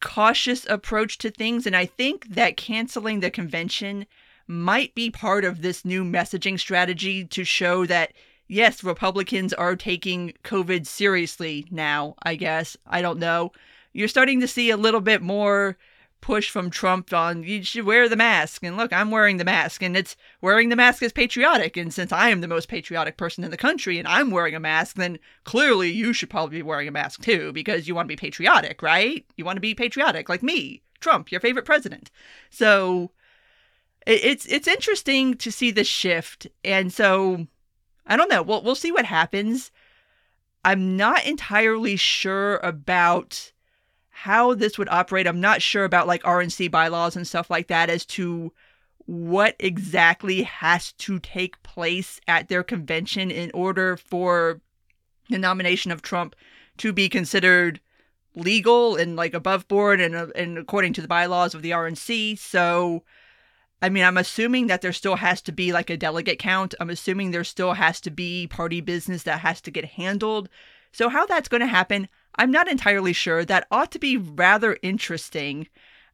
cautious 0.00 0.66
approach 0.66 1.18
to 1.18 1.30
things. 1.30 1.66
And 1.66 1.76
I 1.76 1.86
think 1.86 2.28
that 2.28 2.56
canceling 2.56 3.20
the 3.20 3.30
convention 3.30 4.06
might 4.48 4.94
be 4.94 5.10
part 5.10 5.44
of 5.44 5.62
this 5.62 5.84
new 5.84 6.04
messaging 6.04 6.58
strategy 6.58 7.24
to 7.26 7.44
show 7.44 7.86
that 7.86 8.12
yes, 8.48 8.82
Republicans 8.82 9.52
are 9.52 9.76
taking 9.76 10.32
COVID 10.42 10.86
seriously 10.86 11.66
now, 11.70 12.14
I 12.22 12.34
guess. 12.34 12.76
I 12.86 13.02
don't 13.02 13.18
know. 13.18 13.52
You're 13.92 14.08
starting 14.08 14.40
to 14.40 14.48
see 14.48 14.70
a 14.70 14.76
little 14.76 15.00
bit 15.00 15.22
more 15.22 15.76
push 16.20 16.50
from 16.50 16.70
Trump 16.70 17.12
on 17.12 17.44
you 17.44 17.62
should 17.62 17.84
wear 17.84 18.08
the 18.08 18.16
mask. 18.16 18.64
And 18.64 18.76
look, 18.76 18.92
I'm 18.92 19.10
wearing 19.10 19.36
the 19.36 19.44
mask, 19.44 19.82
and 19.82 19.96
it's 19.96 20.16
wearing 20.40 20.68
the 20.68 20.76
mask 20.76 21.02
is 21.02 21.12
patriotic. 21.12 21.76
And 21.76 21.92
since 21.92 22.10
I 22.10 22.30
am 22.30 22.40
the 22.40 22.48
most 22.48 22.68
patriotic 22.68 23.16
person 23.16 23.44
in 23.44 23.50
the 23.50 23.56
country 23.56 23.98
and 23.98 24.08
I'm 24.08 24.30
wearing 24.30 24.54
a 24.54 24.60
mask, 24.60 24.96
then 24.96 25.18
clearly 25.44 25.90
you 25.90 26.12
should 26.12 26.30
probably 26.30 26.58
be 26.58 26.62
wearing 26.62 26.88
a 26.88 26.92
mask 26.92 27.22
too 27.22 27.52
because 27.52 27.86
you 27.86 27.94
want 27.94 28.06
to 28.06 28.12
be 28.12 28.16
patriotic, 28.16 28.82
right? 28.82 29.24
You 29.36 29.44
want 29.44 29.56
to 29.56 29.60
be 29.60 29.74
patriotic 29.74 30.28
like 30.28 30.42
me, 30.42 30.82
Trump, 31.00 31.30
your 31.30 31.40
favorite 31.40 31.64
president. 31.64 32.10
So 32.50 33.12
it's 34.08 34.46
it's 34.46 34.66
interesting 34.66 35.34
to 35.34 35.52
see 35.52 35.70
the 35.70 35.84
shift, 35.84 36.46
and 36.64 36.92
so 36.92 37.46
I 38.06 38.16
don't 38.16 38.30
know. 38.30 38.42
We'll 38.42 38.62
we'll 38.62 38.74
see 38.74 38.92
what 38.92 39.04
happens. 39.04 39.70
I'm 40.64 40.96
not 40.96 41.24
entirely 41.24 41.96
sure 41.96 42.56
about 42.58 43.52
how 44.10 44.54
this 44.54 44.78
would 44.78 44.88
operate. 44.88 45.26
I'm 45.26 45.40
not 45.40 45.62
sure 45.62 45.84
about 45.84 46.06
like 46.06 46.22
RNC 46.22 46.70
bylaws 46.70 47.16
and 47.16 47.26
stuff 47.26 47.50
like 47.50 47.68
that 47.68 47.90
as 47.90 48.04
to 48.06 48.52
what 49.06 49.54
exactly 49.58 50.42
has 50.42 50.92
to 50.92 51.18
take 51.20 51.62
place 51.62 52.20
at 52.26 52.48
their 52.48 52.62
convention 52.62 53.30
in 53.30 53.50
order 53.54 53.96
for 53.96 54.60
the 55.30 55.38
nomination 55.38 55.92
of 55.92 56.02
Trump 56.02 56.34
to 56.78 56.92
be 56.92 57.08
considered 57.08 57.80
legal 58.34 58.96
and 58.96 59.16
like 59.16 59.34
above 59.34 59.68
board 59.68 60.00
and, 60.00 60.14
uh, 60.14 60.26
and 60.34 60.58
according 60.58 60.92
to 60.94 61.00
the 61.00 61.08
bylaws 61.08 61.54
of 61.54 61.62
the 61.62 61.70
RNC. 61.70 62.38
So 62.38 63.04
I 63.80 63.88
mean, 63.88 64.04
I'm 64.04 64.16
assuming 64.16 64.66
that 64.66 64.82
there 64.82 64.92
still 64.92 65.16
has 65.16 65.40
to 65.42 65.52
be 65.52 65.72
like 65.72 65.88
a 65.88 65.96
delegate 65.96 66.38
count. 66.38 66.74
I'm 66.80 66.90
assuming 66.90 67.30
there 67.30 67.44
still 67.44 67.74
has 67.74 68.00
to 68.02 68.10
be 68.10 68.46
party 68.46 68.80
business 68.80 69.22
that 69.22 69.40
has 69.40 69.60
to 69.62 69.70
get 69.70 69.84
handled. 69.84 70.48
So, 70.92 71.08
how 71.08 71.26
that's 71.26 71.48
going 71.48 71.60
to 71.60 71.66
happen, 71.66 72.08
I'm 72.36 72.50
not 72.50 72.68
entirely 72.68 73.12
sure. 73.12 73.44
That 73.44 73.66
ought 73.70 73.92
to 73.92 73.98
be 73.98 74.16
rather 74.16 74.78
interesting. 74.82 75.68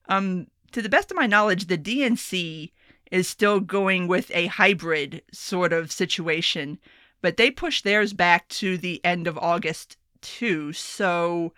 Um, 0.09 0.48
to 0.72 0.83
the 0.83 0.88
best 0.88 1.11
of 1.11 1.16
my 1.16 1.27
knowledge, 1.27 1.66
the 1.66 1.79
DNC 1.79 2.72
is 3.11 3.29
still 3.29 3.61
going 3.61 4.09
with 4.09 4.31
a 4.35 4.46
hybrid 4.46 5.22
sort 5.33 5.72
of 5.72 5.92
situation, 5.92 6.79
but 7.22 7.37
they 7.37 7.50
pushed 7.50 7.85
theirs 7.85 8.12
back 8.12 8.48
to 8.48 8.77
the 8.77 9.03
end 9.05 9.27
of 9.27 9.38
August 9.38 9.96
too. 10.20 10.72
So 10.72 11.53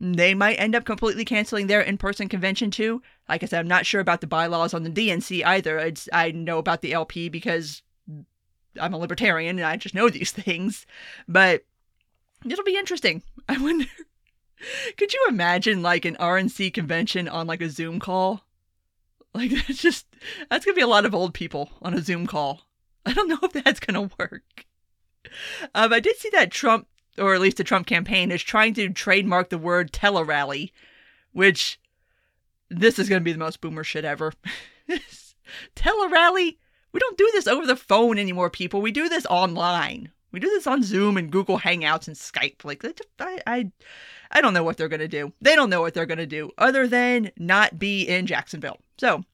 they 0.00 0.34
might 0.34 0.60
end 0.60 0.74
up 0.74 0.84
completely 0.84 1.24
canceling 1.24 1.66
their 1.66 1.80
in-person 1.80 2.28
convention 2.28 2.70
too. 2.70 3.02
Like 3.28 3.42
I 3.42 3.46
said, 3.46 3.60
I'm 3.60 3.68
not 3.68 3.86
sure 3.86 4.00
about 4.00 4.20
the 4.20 4.26
bylaws 4.26 4.74
on 4.74 4.84
the 4.84 4.90
DNC 4.90 5.44
either. 5.44 5.78
It's 5.78 6.08
I 6.12 6.30
know 6.30 6.58
about 6.58 6.82
the 6.82 6.92
LP 6.92 7.28
because 7.28 7.82
I'm 8.80 8.94
a 8.94 8.98
libertarian 8.98 9.58
and 9.58 9.66
I 9.66 9.76
just 9.76 9.94
know 9.94 10.08
these 10.10 10.32
things. 10.32 10.86
But 11.26 11.64
it'll 12.44 12.64
be 12.64 12.76
interesting. 12.76 13.22
I 13.48 13.58
wonder 13.58 13.86
could 14.96 15.12
you 15.12 15.26
imagine 15.28 15.82
like 15.82 16.04
an 16.04 16.16
RNC 16.16 16.72
convention 16.74 17.28
on 17.28 17.46
like 17.46 17.60
a 17.60 17.70
Zoom 17.70 18.00
call? 18.00 18.44
Like 19.34 19.50
that's 19.66 19.82
just 19.82 20.06
that's 20.50 20.64
gonna 20.64 20.74
be 20.74 20.82
a 20.82 20.86
lot 20.86 21.04
of 21.04 21.14
old 21.14 21.34
people 21.34 21.70
on 21.82 21.94
a 21.94 22.02
Zoom 22.02 22.26
call. 22.26 22.62
I 23.06 23.12
don't 23.12 23.28
know 23.28 23.38
if 23.42 23.52
that's 23.52 23.80
gonna 23.80 24.10
work. 24.18 24.66
Um, 25.74 25.92
I 25.92 26.00
did 26.00 26.16
see 26.16 26.30
that 26.30 26.50
Trump, 26.50 26.86
or 27.18 27.34
at 27.34 27.40
least 27.40 27.56
the 27.56 27.64
Trump 27.64 27.86
campaign, 27.86 28.30
is 28.30 28.42
trying 28.42 28.74
to 28.74 28.90
trademark 28.90 29.50
the 29.50 29.58
word 29.58 29.92
telerally, 29.92 30.72
which 31.32 31.80
this 32.70 32.98
is 32.98 33.08
gonna 33.08 33.20
be 33.20 33.32
the 33.32 33.38
most 33.38 33.60
boomer 33.60 33.84
shit 33.84 34.04
ever. 34.04 34.32
telerally? 35.76 36.56
We 36.92 37.00
don't 37.00 37.18
do 37.18 37.28
this 37.32 37.46
over 37.46 37.66
the 37.66 37.76
phone 37.76 38.18
anymore, 38.18 38.50
people. 38.50 38.80
We 38.80 38.92
do 38.92 39.08
this 39.08 39.26
online. 39.26 40.10
We 40.30 40.40
do 40.40 40.48
this 40.48 40.66
on 40.66 40.82
Zoom 40.82 41.16
and 41.16 41.30
Google 41.30 41.60
Hangouts 41.60 42.06
and 42.06 42.16
Skype. 42.16 42.64
Like 42.64 42.84
I, 43.18 43.40
I, 43.46 43.72
I 44.30 44.40
don't 44.40 44.54
know 44.54 44.62
what 44.62 44.76
they're 44.76 44.88
gonna 44.88 45.08
do. 45.08 45.32
They 45.40 45.54
don't 45.54 45.70
know 45.70 45.80
what 45.80 45.94
they're 45.94 46.06
gonna 46.06 46.26
do 46.26 46.50
other 46.58 46.86
than 46.86 47.30
not 47.38 47.78
be 47.78 48.02
in 48.02 48.26
Jacksonville. 48.26 48.78
So, 48.98 49.24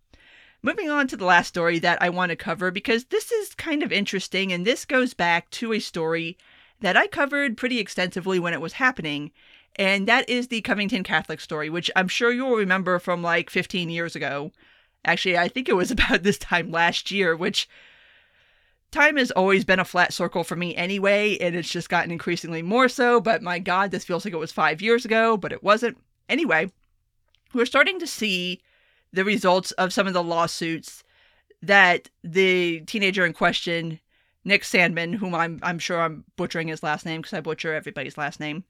moving 0.63 0.91
on 0.91 1.09
to 1.09 1.17
the 1.17 1.25
last 1.25 1.49
story 1.49 1.79
that 1.81 2.01
I 2.03 2.11
want 2.11 2.31
to 2.31 2.37
cover 2.37 2.71
because 2.71 3.07
this 3.07 3.33
is 3.33 3.55
kind 3.55 3.83
of 3.83 3.93
interesting 3.93 4.53
and 4.53 4.65
this 4.65 4.85
goes 4.85 5.15
back 5.15 5.51
to 5.51 5.73
a 5.73 5.81
story 5.81 6.37
that 6.81 6.97
I 6.97 7.07
covered 7.07 7.57
pretty 7.57 7.79
extensively 7.79 8.39
when 8.39 8.53
it 8.53 8.61
was 8.61 8.75
happening. 8.75 9.31
And 9.77 10.07
that 10.07 10.29
is 10.29 10.49
the 10.49 10.61
Covington 10.61 11.03
Catholic 11.03 11.41
story, 11.41 11.69
which 11.69 11.91
I'm 11.97 12.09
sure 12.09 12.31
you'll 12.31 12.57
remember 12.57 12.99
from 12.99 13.23
like 13.23 13.51
15 13.51 13.91
years 13.91 14.15
ago. 14.15 14.53
Actually, 15.05 15.39
I 15.39 15.49
think 15.49 15.69
it 15.69 15.77
was 15.77 15.91
about 15.91 16.23
this 16.23 16.39
time 16.39 16.71
last 16.71 17.11
year, 17.11 17.37
which 17.37 17.69
time 18.91 19.17
has 19.17 19.31
always 19.33 19.65
been 19.65 19.81
a 19.81 19.85
flat 19.85 20.13
circle 20.13 20.45
for 20.45 20.57
me 20.57 20.75
anyway, 20.77 21.37
and 21.39 21.57
it's 21.57 21.69
just 21.69 21.89
gotten 21.89 22.13
increasingly 22.13 22.63
more 22.63 22.89
so. 22.89 23.21
But 23.21 23.43
my 23.43 23.59
God, 23.59 23.91
this 23.91 24.05
feels 24.05 24.25
like 24.25 24.35
it 24.35 24.39
was 24.39 24.53
five 24.53 24.81
years 24.81 25.05
ago, 25.05 25.37
but 25.37 25.53
it 25.53 25.63
wasn't. 25.63 25.99
Anyway, 26.29 26.71
we're 27.53 27.67
starting 27.67 27.99
to 27.99 28.07
see 28.07 28.61
the 29.13 29.25
results 29.25 29.73
of 29.73 29.93
some 29.93 30.07
of 30.07 30.13
the 30.13 30.23
lawsuits 30.23 31.03
that 31.63 32.11
the 32.23 32.81
teenager 32.81 33.25
in 33.25 33.33
question, 33.33 34.01
Nick 34.45 34.63
Sandmann, 34.63 35.15
whom 35.15 35.35
I'm 35.35 35.59
I'm 35.63 35.79
sure 35.79 36.01
I'm 36.01 36.25
butchering 36.37 36.69
his 36.69 36.83
last 36.83 37.07
name 37.07 37.21
because 37.21 37.33
I 37.33 37.41
butcher 37.41 37.75
everybody's 37.75 38.19
last 38.19 38.41
name, 38.41 38.65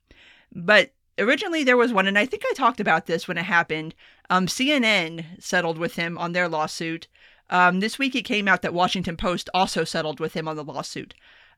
but 0.52 0.92
originally 1.18 1.64
there 1.64 1.76
was 1.76 1.92
one, 1.92 2.06
and 2.06 2.18
I 2.18 2.26
think 2.26 2.42
I 2.46 2.54
talked 2.54 2.80
about 2.80 3.06
this 3.06 3.26
when 3.26 3.38
it 3.38 3.44
happened. 3.44 3.94
Um, 4.30 4.46
CNN 4.46 5.42
settled 5.42 5.78
with 5.78 5.96
him 5.96 6.16
on 6.18 6.32
their 6.32 6.48
lawsuit. 6.48 7.08
Um, 7.50 7.80
this 7.80 7.98
week 7.98 8.14
it 8.14 8.22
came 8.22 8.48
out 8.48 8.62
that 8.62 8.74
Washington 8.74 9.16
Post 9.16 9.50
also 9.52 9.84
settled 9.84 10.20
with 10.20 10.34
him 10.34 10.48
on 10.48 10.56
the 10.56 10.64
lawsuit. 10.64 11.14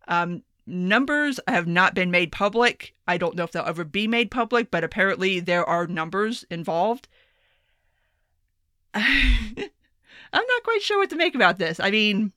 Um, 0.08 0.42
numbers 0.66 1.38
have 1.46 1.66
not 1.66 1.94
been 1.94 2.10
made 2.10 2.32
public. 2.32 2.94
I 3.06 3.18
don't 3.18 3.36
know 3.36 3.44
if 3.44 3.52
they'll 3.52 3.64
ever 3.64 3.84
be 3.84 4.08
made 4.08 4.30
public, 4.30 4.70
but 4.70 4.84
apparently 4.84 5.40
there 5.40 5.64
are 5.64 5.86
numbers 5.86 6.44
involved. 6.50 7.08
I'm 8.94 10.44
not 10.46 10.62
quite 10.64 10.82
sure 10.82 10.98
what 10.98 11.10
to 11.10 11.16
make 11.16 11.34
about 11.34 11.58
this. 11.58 11.78
I 11.78 11.90
mean, 11.90 12.32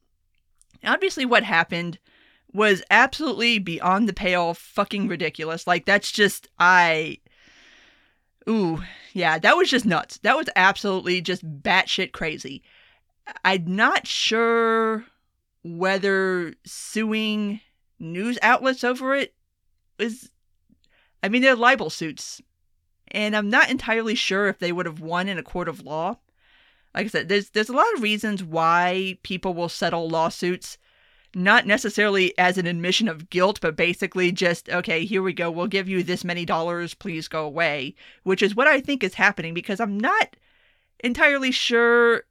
obviously, 0.84 1.26
what 1.26 1.44
happened 1.44 2.00
was 2.52 2.84
absolutely 2.90 3.60
beyond 3.60 4.10
the 4.10 4.14
pale, 4.14 4.54
fucking 4.54 5.08
ridiculous. 5.08 5.68
Like, 5.68 5.86
that's 5.86 6.12
just, 6.12 6.48
I. 6.58 7.20
Ooh, 8.48 8.82
yeah, 9.14 9.38
that 9.38 9.58
was 9.58 9.70
just 9.70 9.86
nuts. 9.86 10.18
That 10.20 10.38
was 10.38 10.50
absolutely 10.56 11.22
just 11.22 11.46
batshit 11.62 12.12
crazy. 12.12 12.64
I'm 13.46 13.76
not 13.76 14.08
sure 14.08 15.06
whether 15.64 16.54
suing 16.66 17.62
news 18.00 18.40
outlets 18.42 18.84
over 18.84 19.14
it 19.14 19.36
is. 20.00 20.32
I 21.22 21.30
mean, 21.30 21.42
they're 21.42 21.56
libel 21.56 21.90
suits. 21.90 22.42
And 23.12 23.36
I'm 23.36 23.50
not 23.50 23.70
entirely 23.70 24.16
sure 24.16 24.48
if 24.48 24.60
they 24.60 24.72
would 24.72 24.86
have 24.86 25.02
won 25.02 25.28
in 25.28 25.38
a 25.38 25.44
court 25.44 25.68
of 25.68 25.82
law. 25.82 26.18
Like 26.96 27.06
I 27.06 27.10
said, 27.10 27.30
there's 27.30 27.52
there's 27.52 27.70
a 27.70 27.74
lot 27.74 27.94
of 27.96 28.02
reasons 28.02 28.44
why 28.44 29.18
people 29.24 29.54
will 29.54 29.70
settle 29.70 30.10
lawsuits, 30.10 30.78
not 31.36 31.68
necessarily 31.68 32.36
as 32.38 32.58
an 32.58 32.66
admission 32.66 33.08
of 33.08 33.30
guilt, 33.30 33.60
but 33.62 33.76
basically 33.76 34.32
just 34.32 34.70
okay, 34.70 35.06
here 35.06 35.22
we 35.22 35.34
go, 35.34 35.52
we'll 35.52 35.68
give 35.68 35.88
you 35.88 36.04
this 36.04 36.24
many 36.24 36.46
dollars, 36.46 36.94
please 36.94 37.28
go 37.28 37.46
away, 37.46 37.96
which 38.24 38.42
is 38.42 38.56
what 38.56 38.68
I 38.68 38.82
think 38.82 39.04
is 39.04 39.14
happening 39.14 39.54
because 39.54 39.80
I'm 39.80 40.00
not 40.00 40.36
entirely 41.02 41.52
sure 41.52 42.24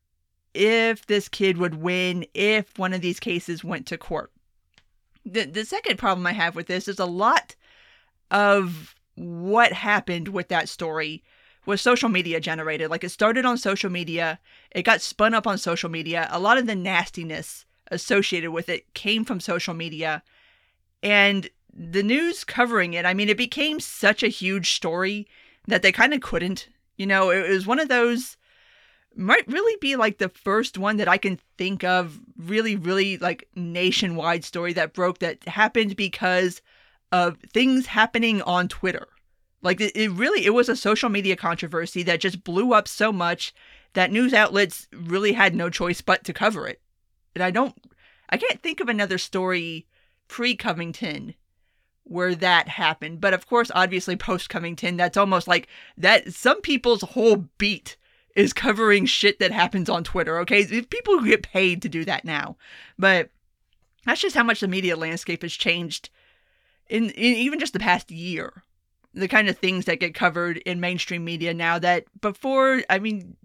if 0.54 1.06
this 1.06 1.28
kid 1.28 1.56
would 1.58 1.76
win 1.76 2.26
if 2.34 2.76
one 2.78 2.92
of 2.92 3.00
these 3.00 3.20
cases 3.20 3.62
went 3.62 3.86
to 3.86 3.98
court. 3.98 4.32
The, 5.24 5.44
the 5.44 5.64
second 5.64 5.98
problem 5.98 6.26
I 6.26 6.32
have 6.32 6.56
with 6.56 6.66
this 6.66 6.88
is 6.88 6.98
a 6.98 7.04
lot 7.04 7.54
of 8.30 8.94
what 9.14 9.72
happened 9.72 10.28
with 10.28 10.48
that 10.48 10.68
story 10.68 11.22
was 11.68 11.82
social 11.82 12.08
media 12.08 12.40
generated. 12.40 12.90
Like 12.90 13.04
it 13.04 13.10
started 13.10 13.44
on 13.44 13.58
social 13.58 13.90
media, 13.90 14.40
it 14.70 14.84
got 14.84 15.02
spun 15.02 15.34
up 15.34 15.46
on 15.46 15.58
social 15.58 15.90
media. 15.90 16.26
A 16.30 16.40
lot 16.40 16.56
of 16.56 16.66
the 16.66 16.74
nastiness 16.74 17.66
associated 17.90 18.50
with 18.52 18.70
it 18.70 18.94
came 18.94 19.22
from 19.22 19.38
social 19.38 19.74
media. 19.74 20.22
And 21.02 21.50
the 21.72 22.02
news 22.02 22.42
covering 22.42 22.94
it, 22.94 23.04
I 23.04 23.12
mean, 23.12 23.28
it 23.28 23.36
became 23.36 23.80
such 23.80 24.22
a 24.22 24.28
huge 24.28 24.72
story 24.72 25.28
that 25.66 25.82
they 25.82 25.92
kind 25.92 26.14
of 26.14 26.22
couldn't. 26.22 26.68
You 26.96 27.06
know, 27.06 27.30
it 27.30 27.50
was 27.50 27.66
one 27.66 27.78
of 27.78 27.88
those 27.88 28.38
might 29.14 29.46
really 29.46 29.76
be 29.78 29.94
like 29.94 30.16
the 30.16 30.30
first 30.30 30.78
one 30.78 30.96
that 30.96 31.08
I 31.08 31.18
can 31.18 31.38
think 31.58 31.84
of 31.84 32.18
really, 32.38 32.76
really 32.76 33.18
like 33.18 33.46
nationwide 33.54 34.42
story 34.42 34.72
that 34.72 34.94
broke 34.94 35.18
that 35.18 35.46
happened 35.46 35.96
because 35.96 36.62
of 37.12 37.36
things 37.52 37.84
happening 37.84 38.40
on 38.42 38.68
Twitter. 38.68 39.06
Like 39.62 39.80
it, 39.80 39.96
it 39.96 40.10
really 40.10 40.46
it 40.46 40.54
was 40.54 40.68
a 40.68 40.76
social 40.76 41.08
media 41.08 41.36
controversy 41.36 42.02
that 42.04 42.20
just 42.20 42.44
blew 42.44 42.72
up 42.72 42.86
so 42.86 43.12
much 43.12 43.54
that 43.94 44.12
news 44.12 44.32
outlets 44.32 44.86
really 44.92 45.32
had 45.32 45.54
no 45.54 45.70
choice 45.70 46.00
but 46.00 46.24
to 46.24 46.32
cover 46.32 46.66
it. 46.66 46.80
And 47.34 47.42
I 47.42 47.50
don't 47.50 47.74
I 48.28 48.36
can't 48.36 48.62
think 48.62 48.80
of 48.80 48.88
another 48.88 49.18
story 49.18 49.86
pre 50.28 50.54
Covington 50.54 51.34
where 52.04 52.34
that 52.34 52.68
happened. 52.68 53.20
But 53.20 53.34
of 53.34 53.46
course, 53.46 53.70
obviously 53.74 54.16
post 54.16 54.48
Covington, 54.48 54.96
that's 54.96 55.16
almost 55.16 55.46
like 55.46 55.68
that 55.96 56.32
some 56.32 56.60
people's 56.60 57.02
whole 57.02 57.48
beat 57.58 57.96
is 58.34 58.52
covering 58.52 59.04
shit 59.04 59.38
that 59.40 59.52
happens 59.52 59.88
on 59.88 60.04
Twitter, 60.04 60.38
okay? 60.38 60.82
People 60.82 61.20
get 61.22 61.42
paid 61.42 61.82
to 61.82 61.88
do 61.88 62.04
that 62.04 62.24
now. 62.24 62.56
But 62.98 63.30
that's 64.06 64.20
just 64.20 64.36
how 64.36 64.44
much 64.44 64.60
the 64.60 64.68
media 64.68 64.96
landscape 64.96 65.42
has 65.42 65.52
changed 65.52 66.08
in, 66.88 67.10
in 67.10 67.34
even 67.34 67.58
just 67.58 67.72
the 67.72 67.78
past 67.78 68.10
year. 68.10 68.62
The 69.14 69.28
kind 69.28 69.48
of 69.48 69.58
things 69.58 69.86
that 69.86 70.00
get 70.00 70.14
covered 70.14 70.58
in 70.58 70.80
mainstream 70.80 71.24
media 71.24 71.54
now 71.54 71.78
that 71.78 72.04
before, 72.20 72.82
I 72.90 72.98
mean, 72.98 73.36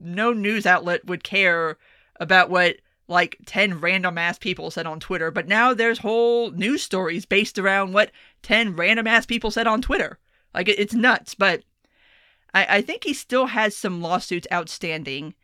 no 0.00 0.32
news 0.32 0.66
outlet 0.66 1.06
would 1.06 1.24
care 1.24 1.78
about 2.18 2.50
what 2.50 2.76
like 3.08 3.38
10 3.46 3.80
random 3.80 4.18
ass 4.18 4.38
people 4.38 4.70
said 4.70 4.86
on 4.86 4.98
Twitter, 4.98 5.30
but 5.30 5.46
now 5.46 5.72
there's 5.72 5.98
whole 5.98 6.50
news 6.50 6.82
stories 6.82 7.24
based 7.24 7.58
around 7.58 7.92
what 7.92 8.10
10 8.42 8.74
random 8.74 9.06
ass 9.06 9.26
people 9.26 9.50
said 9.50 9.66
on 9.66 9.80
Twitter. 9.80 10.18
Like, 10.52 10.68
it's 10.68 10.94
nuts, 10.94 11.34
but 11.34 11.62
I, 12.52 12.78
I 12.78 12.80
think 12.80 13.04
he 13.04 13.12
still 13.12 13.46
has 13.46 13.76
some 13.76 14.00
lawsuits 14.00 14.48
outstanding. 14.50 15.34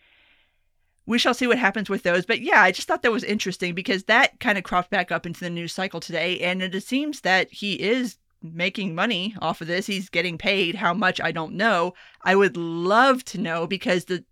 We 1.04 1.18
shall 1.18 1.34
see 1.34 1.46
what 1.46 1.58
happens 1.58 1.90
with 1.90 2.02
those. 2.02 2.24
But 2.24 2.40
yeah, 2.40 2.62
I 2.62 2.72
just 2.72 2.88
thought 2.88 3.02
that 3.02 3.12
was 3.12 3.24
interesting 3.24 3.74
because 3.74 4.04
that 4.04 4.40
kind 4.40 4.56
of 4.56 4.64
cropped 4.64 4.90
back 4.90 5.12
up 5.12 5.26
into 5.26 5.40
the 5.40 5.50
news 5.50 5.72
cycle 5.72 6.00
today. 6.00 6.40
And 6.40 6.62
it 6.62 6.82
seems 6.82 7.20
that 7.20 7.52
he 7.52 7.74
is 7.74 8.16
making 8.42 8.94
money 8.94 9.34
off 9.40 9.60
of 9.60 9.66
this. 9.66 9.86
He's 9.86 10.08
getting 10.08 10.38
paid. 10.38 10.76
How 10.76 10.94
much, 10.94 11.20
I 11.20 11.32
don't 11.32 11.54
know. 11.54 11.94
I 12.22 12.34
would 12.34 12.56
love 12.56 13.24
to 13.26 13.38
know 13.40 13.66
because 13.66 14.06
the. 14.06 14.24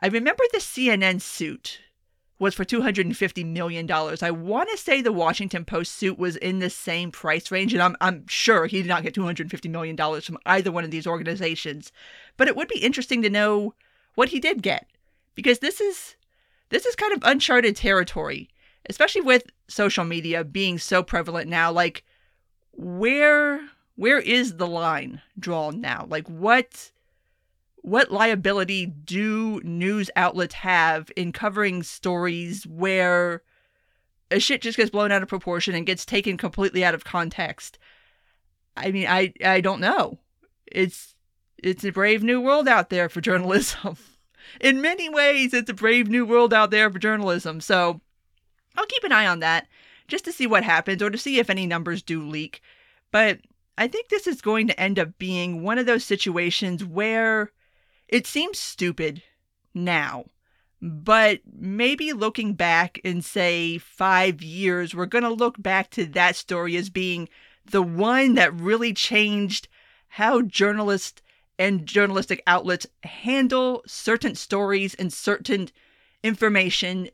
I 0.00 0.06
remember 0.06 0.44
the 0.52 0.58
CNN 0.58 1.20
suit 1.20 1.80
was 2.38 2.54
for 2.54 2.64
$250 2.64 3.44
million. 3.46 3.90
I 3.90 4.30
want 4.30 4.70
to 4.70 4.76
say 4.76 5.02
the 5.02 5.12
Washington 5.12 5.64
Post 5.64 5.92
suit 5.92 6.18
was 6.18 6.36
in 6.36 6.60
the 6.60 6.70
same 6.70 7.10
price 7.10 7.50
range, 7.50 7.72
and 7.72 7.82
I'm, 7.82 7.96
I'm 8.00 8.24
sure 8.28 8.66
he 8.66 8.80
did 8.80 8.88
not 8.88 9.02
get 9.02 9.14
$250 9.14 9.68
million 9.70 9.96
from 9.96 10.38
either 10.46 10.70
one 10.70 10.84
of 10.84 10.90
these 10.90 11.06
organizations. 11.06 11.90
But 12.36 12.46
it 12.46 12.56
would 12.56 12.68
be 12.68 12.78
interesting 12.78 13.22
to 13.22 13.30
know 13.30 13.74
what 14.14 14.28
he 14.28 14.38
did 14.38 14.62
get, 14.62 14.86
because 15.34 15.58
this 15.58 15.80
is 15.80 16.16
this 16.70 16.86
is 16.86 16.94
kind 16.94 17.12
of 17.12 17.22
uncharted 17.24 17.76
territory, 17.76 18.48
especially 18.88 19.22
with 19.22 19.44
social 19.68 20.04
media 20.04 20.44
being 20.44 20.78
so 20.78 21.02
prevalent 21.02 21.48
now. 21.48 21.72
Like, 21.72 22.04
where 22.78 23.60
where 23.96 24.20
is 24.20 24.56
the 24.56 24.66
line 24.66 25.20
drawn 25.38 25.80
now? 25.80 26.06
Like 26.08 26.28
what 26.28 26.92
what 27.82 28.12
liability 28.12 28.86
do 28.86 29.60
news 29.64 30.10
outlets 30.14 30.54
have 30.54 31.10
in 31.16 31.32
covering 31.32 31.82
stories 31.82 32.66
where 32.66 33.42
a 34.30 34.38
shit 34.38 34.62
just 34.62 34.76
gets 34.76 34.90
blown 34.90 35.10
out 35.10 35.22
of 35.22 35.28
proportion 35.28 35.74
and 35.74 35.86
gets 35.86 36.04
taken 36.06 36.36
completely 36.36 36.84
out 36.84 36.94
of 36.94 37.04
context? 37.04 37.78
I 38.76 38.92
mean, 38.92 39.08
I 39.08 39.32
I 39.44 39.60
don't 39.60 39.80
know. 39.80 40.20
It's 40.66 41.16
it's 41.58 41.84
a 41.84 41.90
brave 41.90 42.22
new 42.22 42.40
world 42.40 42.68
out 42.68 42.90
there 42.90 43.08
for 43.08 43.20
journalism. 43.20 43.96
In 44.60 44.80
many 44.80 45.08
ways, 45.08 45.52
it's 45.52 45.68
a 45.68 45.74
brave 45.74 46.08
new 46.08 46.24
world 46.24 46.54
out 46.54 46.70
there 46.70 46.90
for 46.90 47.00
journalism. 47.00 47.60
So 47.60 48.00
I'll 48.76 48.86
keep 48.86 49.02
an 49.02 49.12
eye 49.12 49.26
on 49.26 49.40
that 49.40 49.66
just 50.08 50.24
to 50.24 50.32
see 50.32 50.46
what 50.46 50.64
happens 50.64 51.02
or 51.02 51.10
to 51.10 51.18
see 51.18 51.38
if 51.38 51.50
any 51.50 51.66
numbers 51.66 52.02
do 52.02 52.26
leak. 52.26 52.60
But 53.10 53.40
I 53.76 53.86
think 53.86 54.08
this 54.08 54.26
is 54.26 54.40
going 54.40 54.66
to 54.66 54.80
end 54.80 54.98
up 54.98 55.18
being 55.18 55.62
one 55.62 55.78
of 55.78 55.86
those 55.86 56.04
situations 56.04 56.84
where 56.84 57.52
it 58.08 58.26
seems 58.26 58.58
stupid 58.58 59.22
now, 59.72 60.24
but 60.80 61.40
maybe 61.46 62.12
looking 62.12 62.54
back 62.54 62.98
in, 63.04 63.22
say, 63.22 63.78
five 63.78 64.42
years, 64.42 64.94
we're 64.94 65.06
going 65.06 65.24
to 65.24 65.30
look 65.30 65.62
back 65.62 65.90
to 65.90 66.06
that 66.06 66.36
story 66.36 66.76
as 66.76 66.90
being 66.90 67.28
the 67.66 67.82
one 67.82 68.34
that 68.34 68.54
really 68.54 68.92
changed 68.92 69.68
how 70.08 70.42
journalists 70.42 71.22
and 71.58 71.86
journalistic 71.86 72.42
outlets 72.46 72.86
handle 73.02 73.82
certain 73.86 74.34
stories 74.34 74.94
and 74.94 75.12
certain 75.12 75.68
information. 76.22 77.08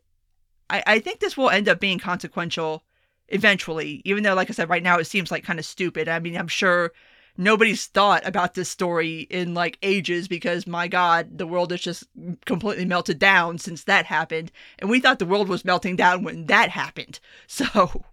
I, 0.70 0.83
I 0.87 0.98
think 0.98 1.20
this 1.20 1.37
will 1.37 1.50
end 1.50 1.68
up 1.68 1.81
being 1.81 1.98
consequential 1.98 2.83
eventually, 3.29 4.03
even 4.05 4.22
though, 4.22 4.35
like 4.35 4.50
I 4.50 4.53
said, 4.53 4.68
right 4.68 4.83
now 4.83 4.98
it 4.98 5.05
seems 5.05 5.31
like 5.31 5.44
kind 5.44 5.59
of 5.59 5.64
stupid. 5.64 6.09
I 6.09 6.18
mean, 6.18 6.37
I'm 6.37 6.48
sure 6.48 6.92
nobody's 7.37 7.87
thought 7.87 8.27
about 8.27 8.55
this 8.55 8.68
story 8.68 9.20
in 9.22 9.55
like 9.55 9.79
ages 9.83 10.29
because 10.29 10.66
my 10.66 10.87
god 10.87 11.37
the 11.37 11.46
world 11.46 11.70
has 11.70 11.81
just 11.81 12.05
completely 12.44 12.85
melted 12.85 13.18
down 13.18 13.59
since 13.59 13.85
that 13.85 14.07
happened 14.07 14.53
and 14.79 14.88
we 14.88 15.00
thought 15.00 15.18
the 15.18 15.27
world 15.27 15.48
was 15.48 15.64
melting 15.64 15.96
down 15.96 16.22
when 16.22 16.46
that 16.46 16.70
happened 16.70 17.18
so 17.46 18.05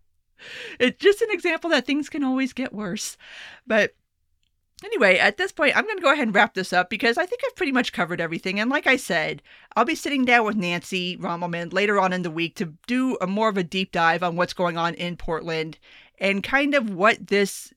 it's 0.80 0.98
just 0.98 1.22
an 1.22 1.30
example 1.30 1.70
that 1.70 1.86
things 1.86 2.10
can 2.10 2.24
always 2.24 2.52
get 2.52 2.74
worse 2.74 3.16
but 3.68 3.94
Anyway, 4.84 5.18
at 5.18 5.38
this 5.38 5.52
point, 5.52 5.78
I'm 5.78 5.86
going 5.86 5.98
to 5.98 6.02
go 6.02 6.12
ahead 6.12 6.28
and 6.28 6.36
wrap 6.36 6.56
this 6.56 6.74
up 6.74 6.90
because 6.90 7.18
I 7.18 7.26
think 7.26 7.42
I've 7.46 7.56
pretty 7.56 7.72
much 7.72 7.94
covered 7.94 8.20
everything. 8.20 8.60
And 8.60 8.70
like 8.70 8.88
I 8.88 8.96
said, 8.96 9.44
I'll 9.76 9.86
be 9.86 9.96
sitting 9.96 10.26
down 10.26 10.46
with 10.46 10.56
Nancy 10.56 11.18
Rommelmann 11.18 11.72
later 11.72 12.00
on 12.00 12.14
in 12.14 12.24
the 12.24 12.32
week 12.32 12.56
to 12.56 12.74
do 12.88 13.18
a 13.22 13.28
more 13.28 13.50
of 13.50 13.58
a 13.58 13.64
deep 13.64 13.92
dive 13.92 14.24
on 14.24 14.36
what's 14.36 14.54
going 14.54 14.78
on 14.78 14.96
in 14.96 15.18
Portland 15.18 15.78
and 16.20 16.44
kind 16.44 16.74
of 16.74 16.90
what 16.90 17.28
this 17.28 17.74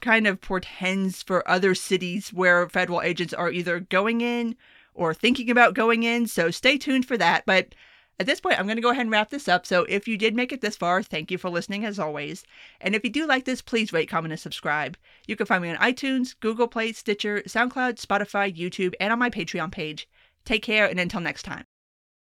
kind 0.00 0.26
of 0.26 0.40
portends 0.40 1.22
for 1.22 1.48
other 1.48 1.74
cities 1.74 2.32
where 2.32 2.68
federal 2.68 3.02
agents 3.02 3.32
are 3.32 3.50
either 3.50 3.80
going 3.80 4.20
in 4.20 4.56
or 4.94 5.14
thinking 5.14 5.50
about 5.50 5.74
going 5.74 6.02
in. 6.02 6.26
So 6.26 6.50
stay 6.50 6.76
tuned 6.76 7.06
for 7.06 7.16
that. 7.16 7.44
But 7.46 7.74
at 8.18 8.26
this 8.26 8.40
point, 8.40 8.58
I'm 8.58 8.66
going 8.66 8.76
to 8.76 8.82
go 8.82 8.90
ahead 8.90 9.02
and 9.02 9.10
wrap 9.10 9.30
this 9.30 9.48
up. 9.48 9.66
So 9.66 9.84
if 9.84 10.08
you 10.08 10.16
did 10.16 10.34
make 10.34 10.52
it 10.52 10.60
this 10.60 10.76
far, 10.76 11.02
thank 11.02 11.30
you 11.30 11.38
for 11.38 11.50
listening 11.50 11.84
as 11.84 11.98
always. 11.98 12.44
And 12.80 12.94
if 12.94 13.04
you 13.04 13.10
do 13.10 13.26
like 13.26 13.44
this, 13.44 13.60
please 13.60 13.92
rate, 13.92 14.08
comment, 14.08 14.32
and 14.32 14.40
subscribe. 14.40 14.96
You 15.26 15.36
can 15.36 15.46
find 15.46 15.62
me 15.62 15.70
on 15.70 15.76
iTunes, 15.76 16.34
Google 16.40 16.68
Play, 16.68 16.92
Stitcher, 16.92 17.42
SoundCloud, 17.46 18.00
Spotify, 18.00 18.54
YouTube, 18.54 18.94
and 18.98 19.12
on 19.12 19.18
my 19.18 19.30
Patreon 19.30 19.70
page. 19.70 20.08
Take 20.44 20.62
care, 20.62 20.86
and 20.86 20.98
until 20.98 21.20
next 21.20 21.42
time. 21.42 21.64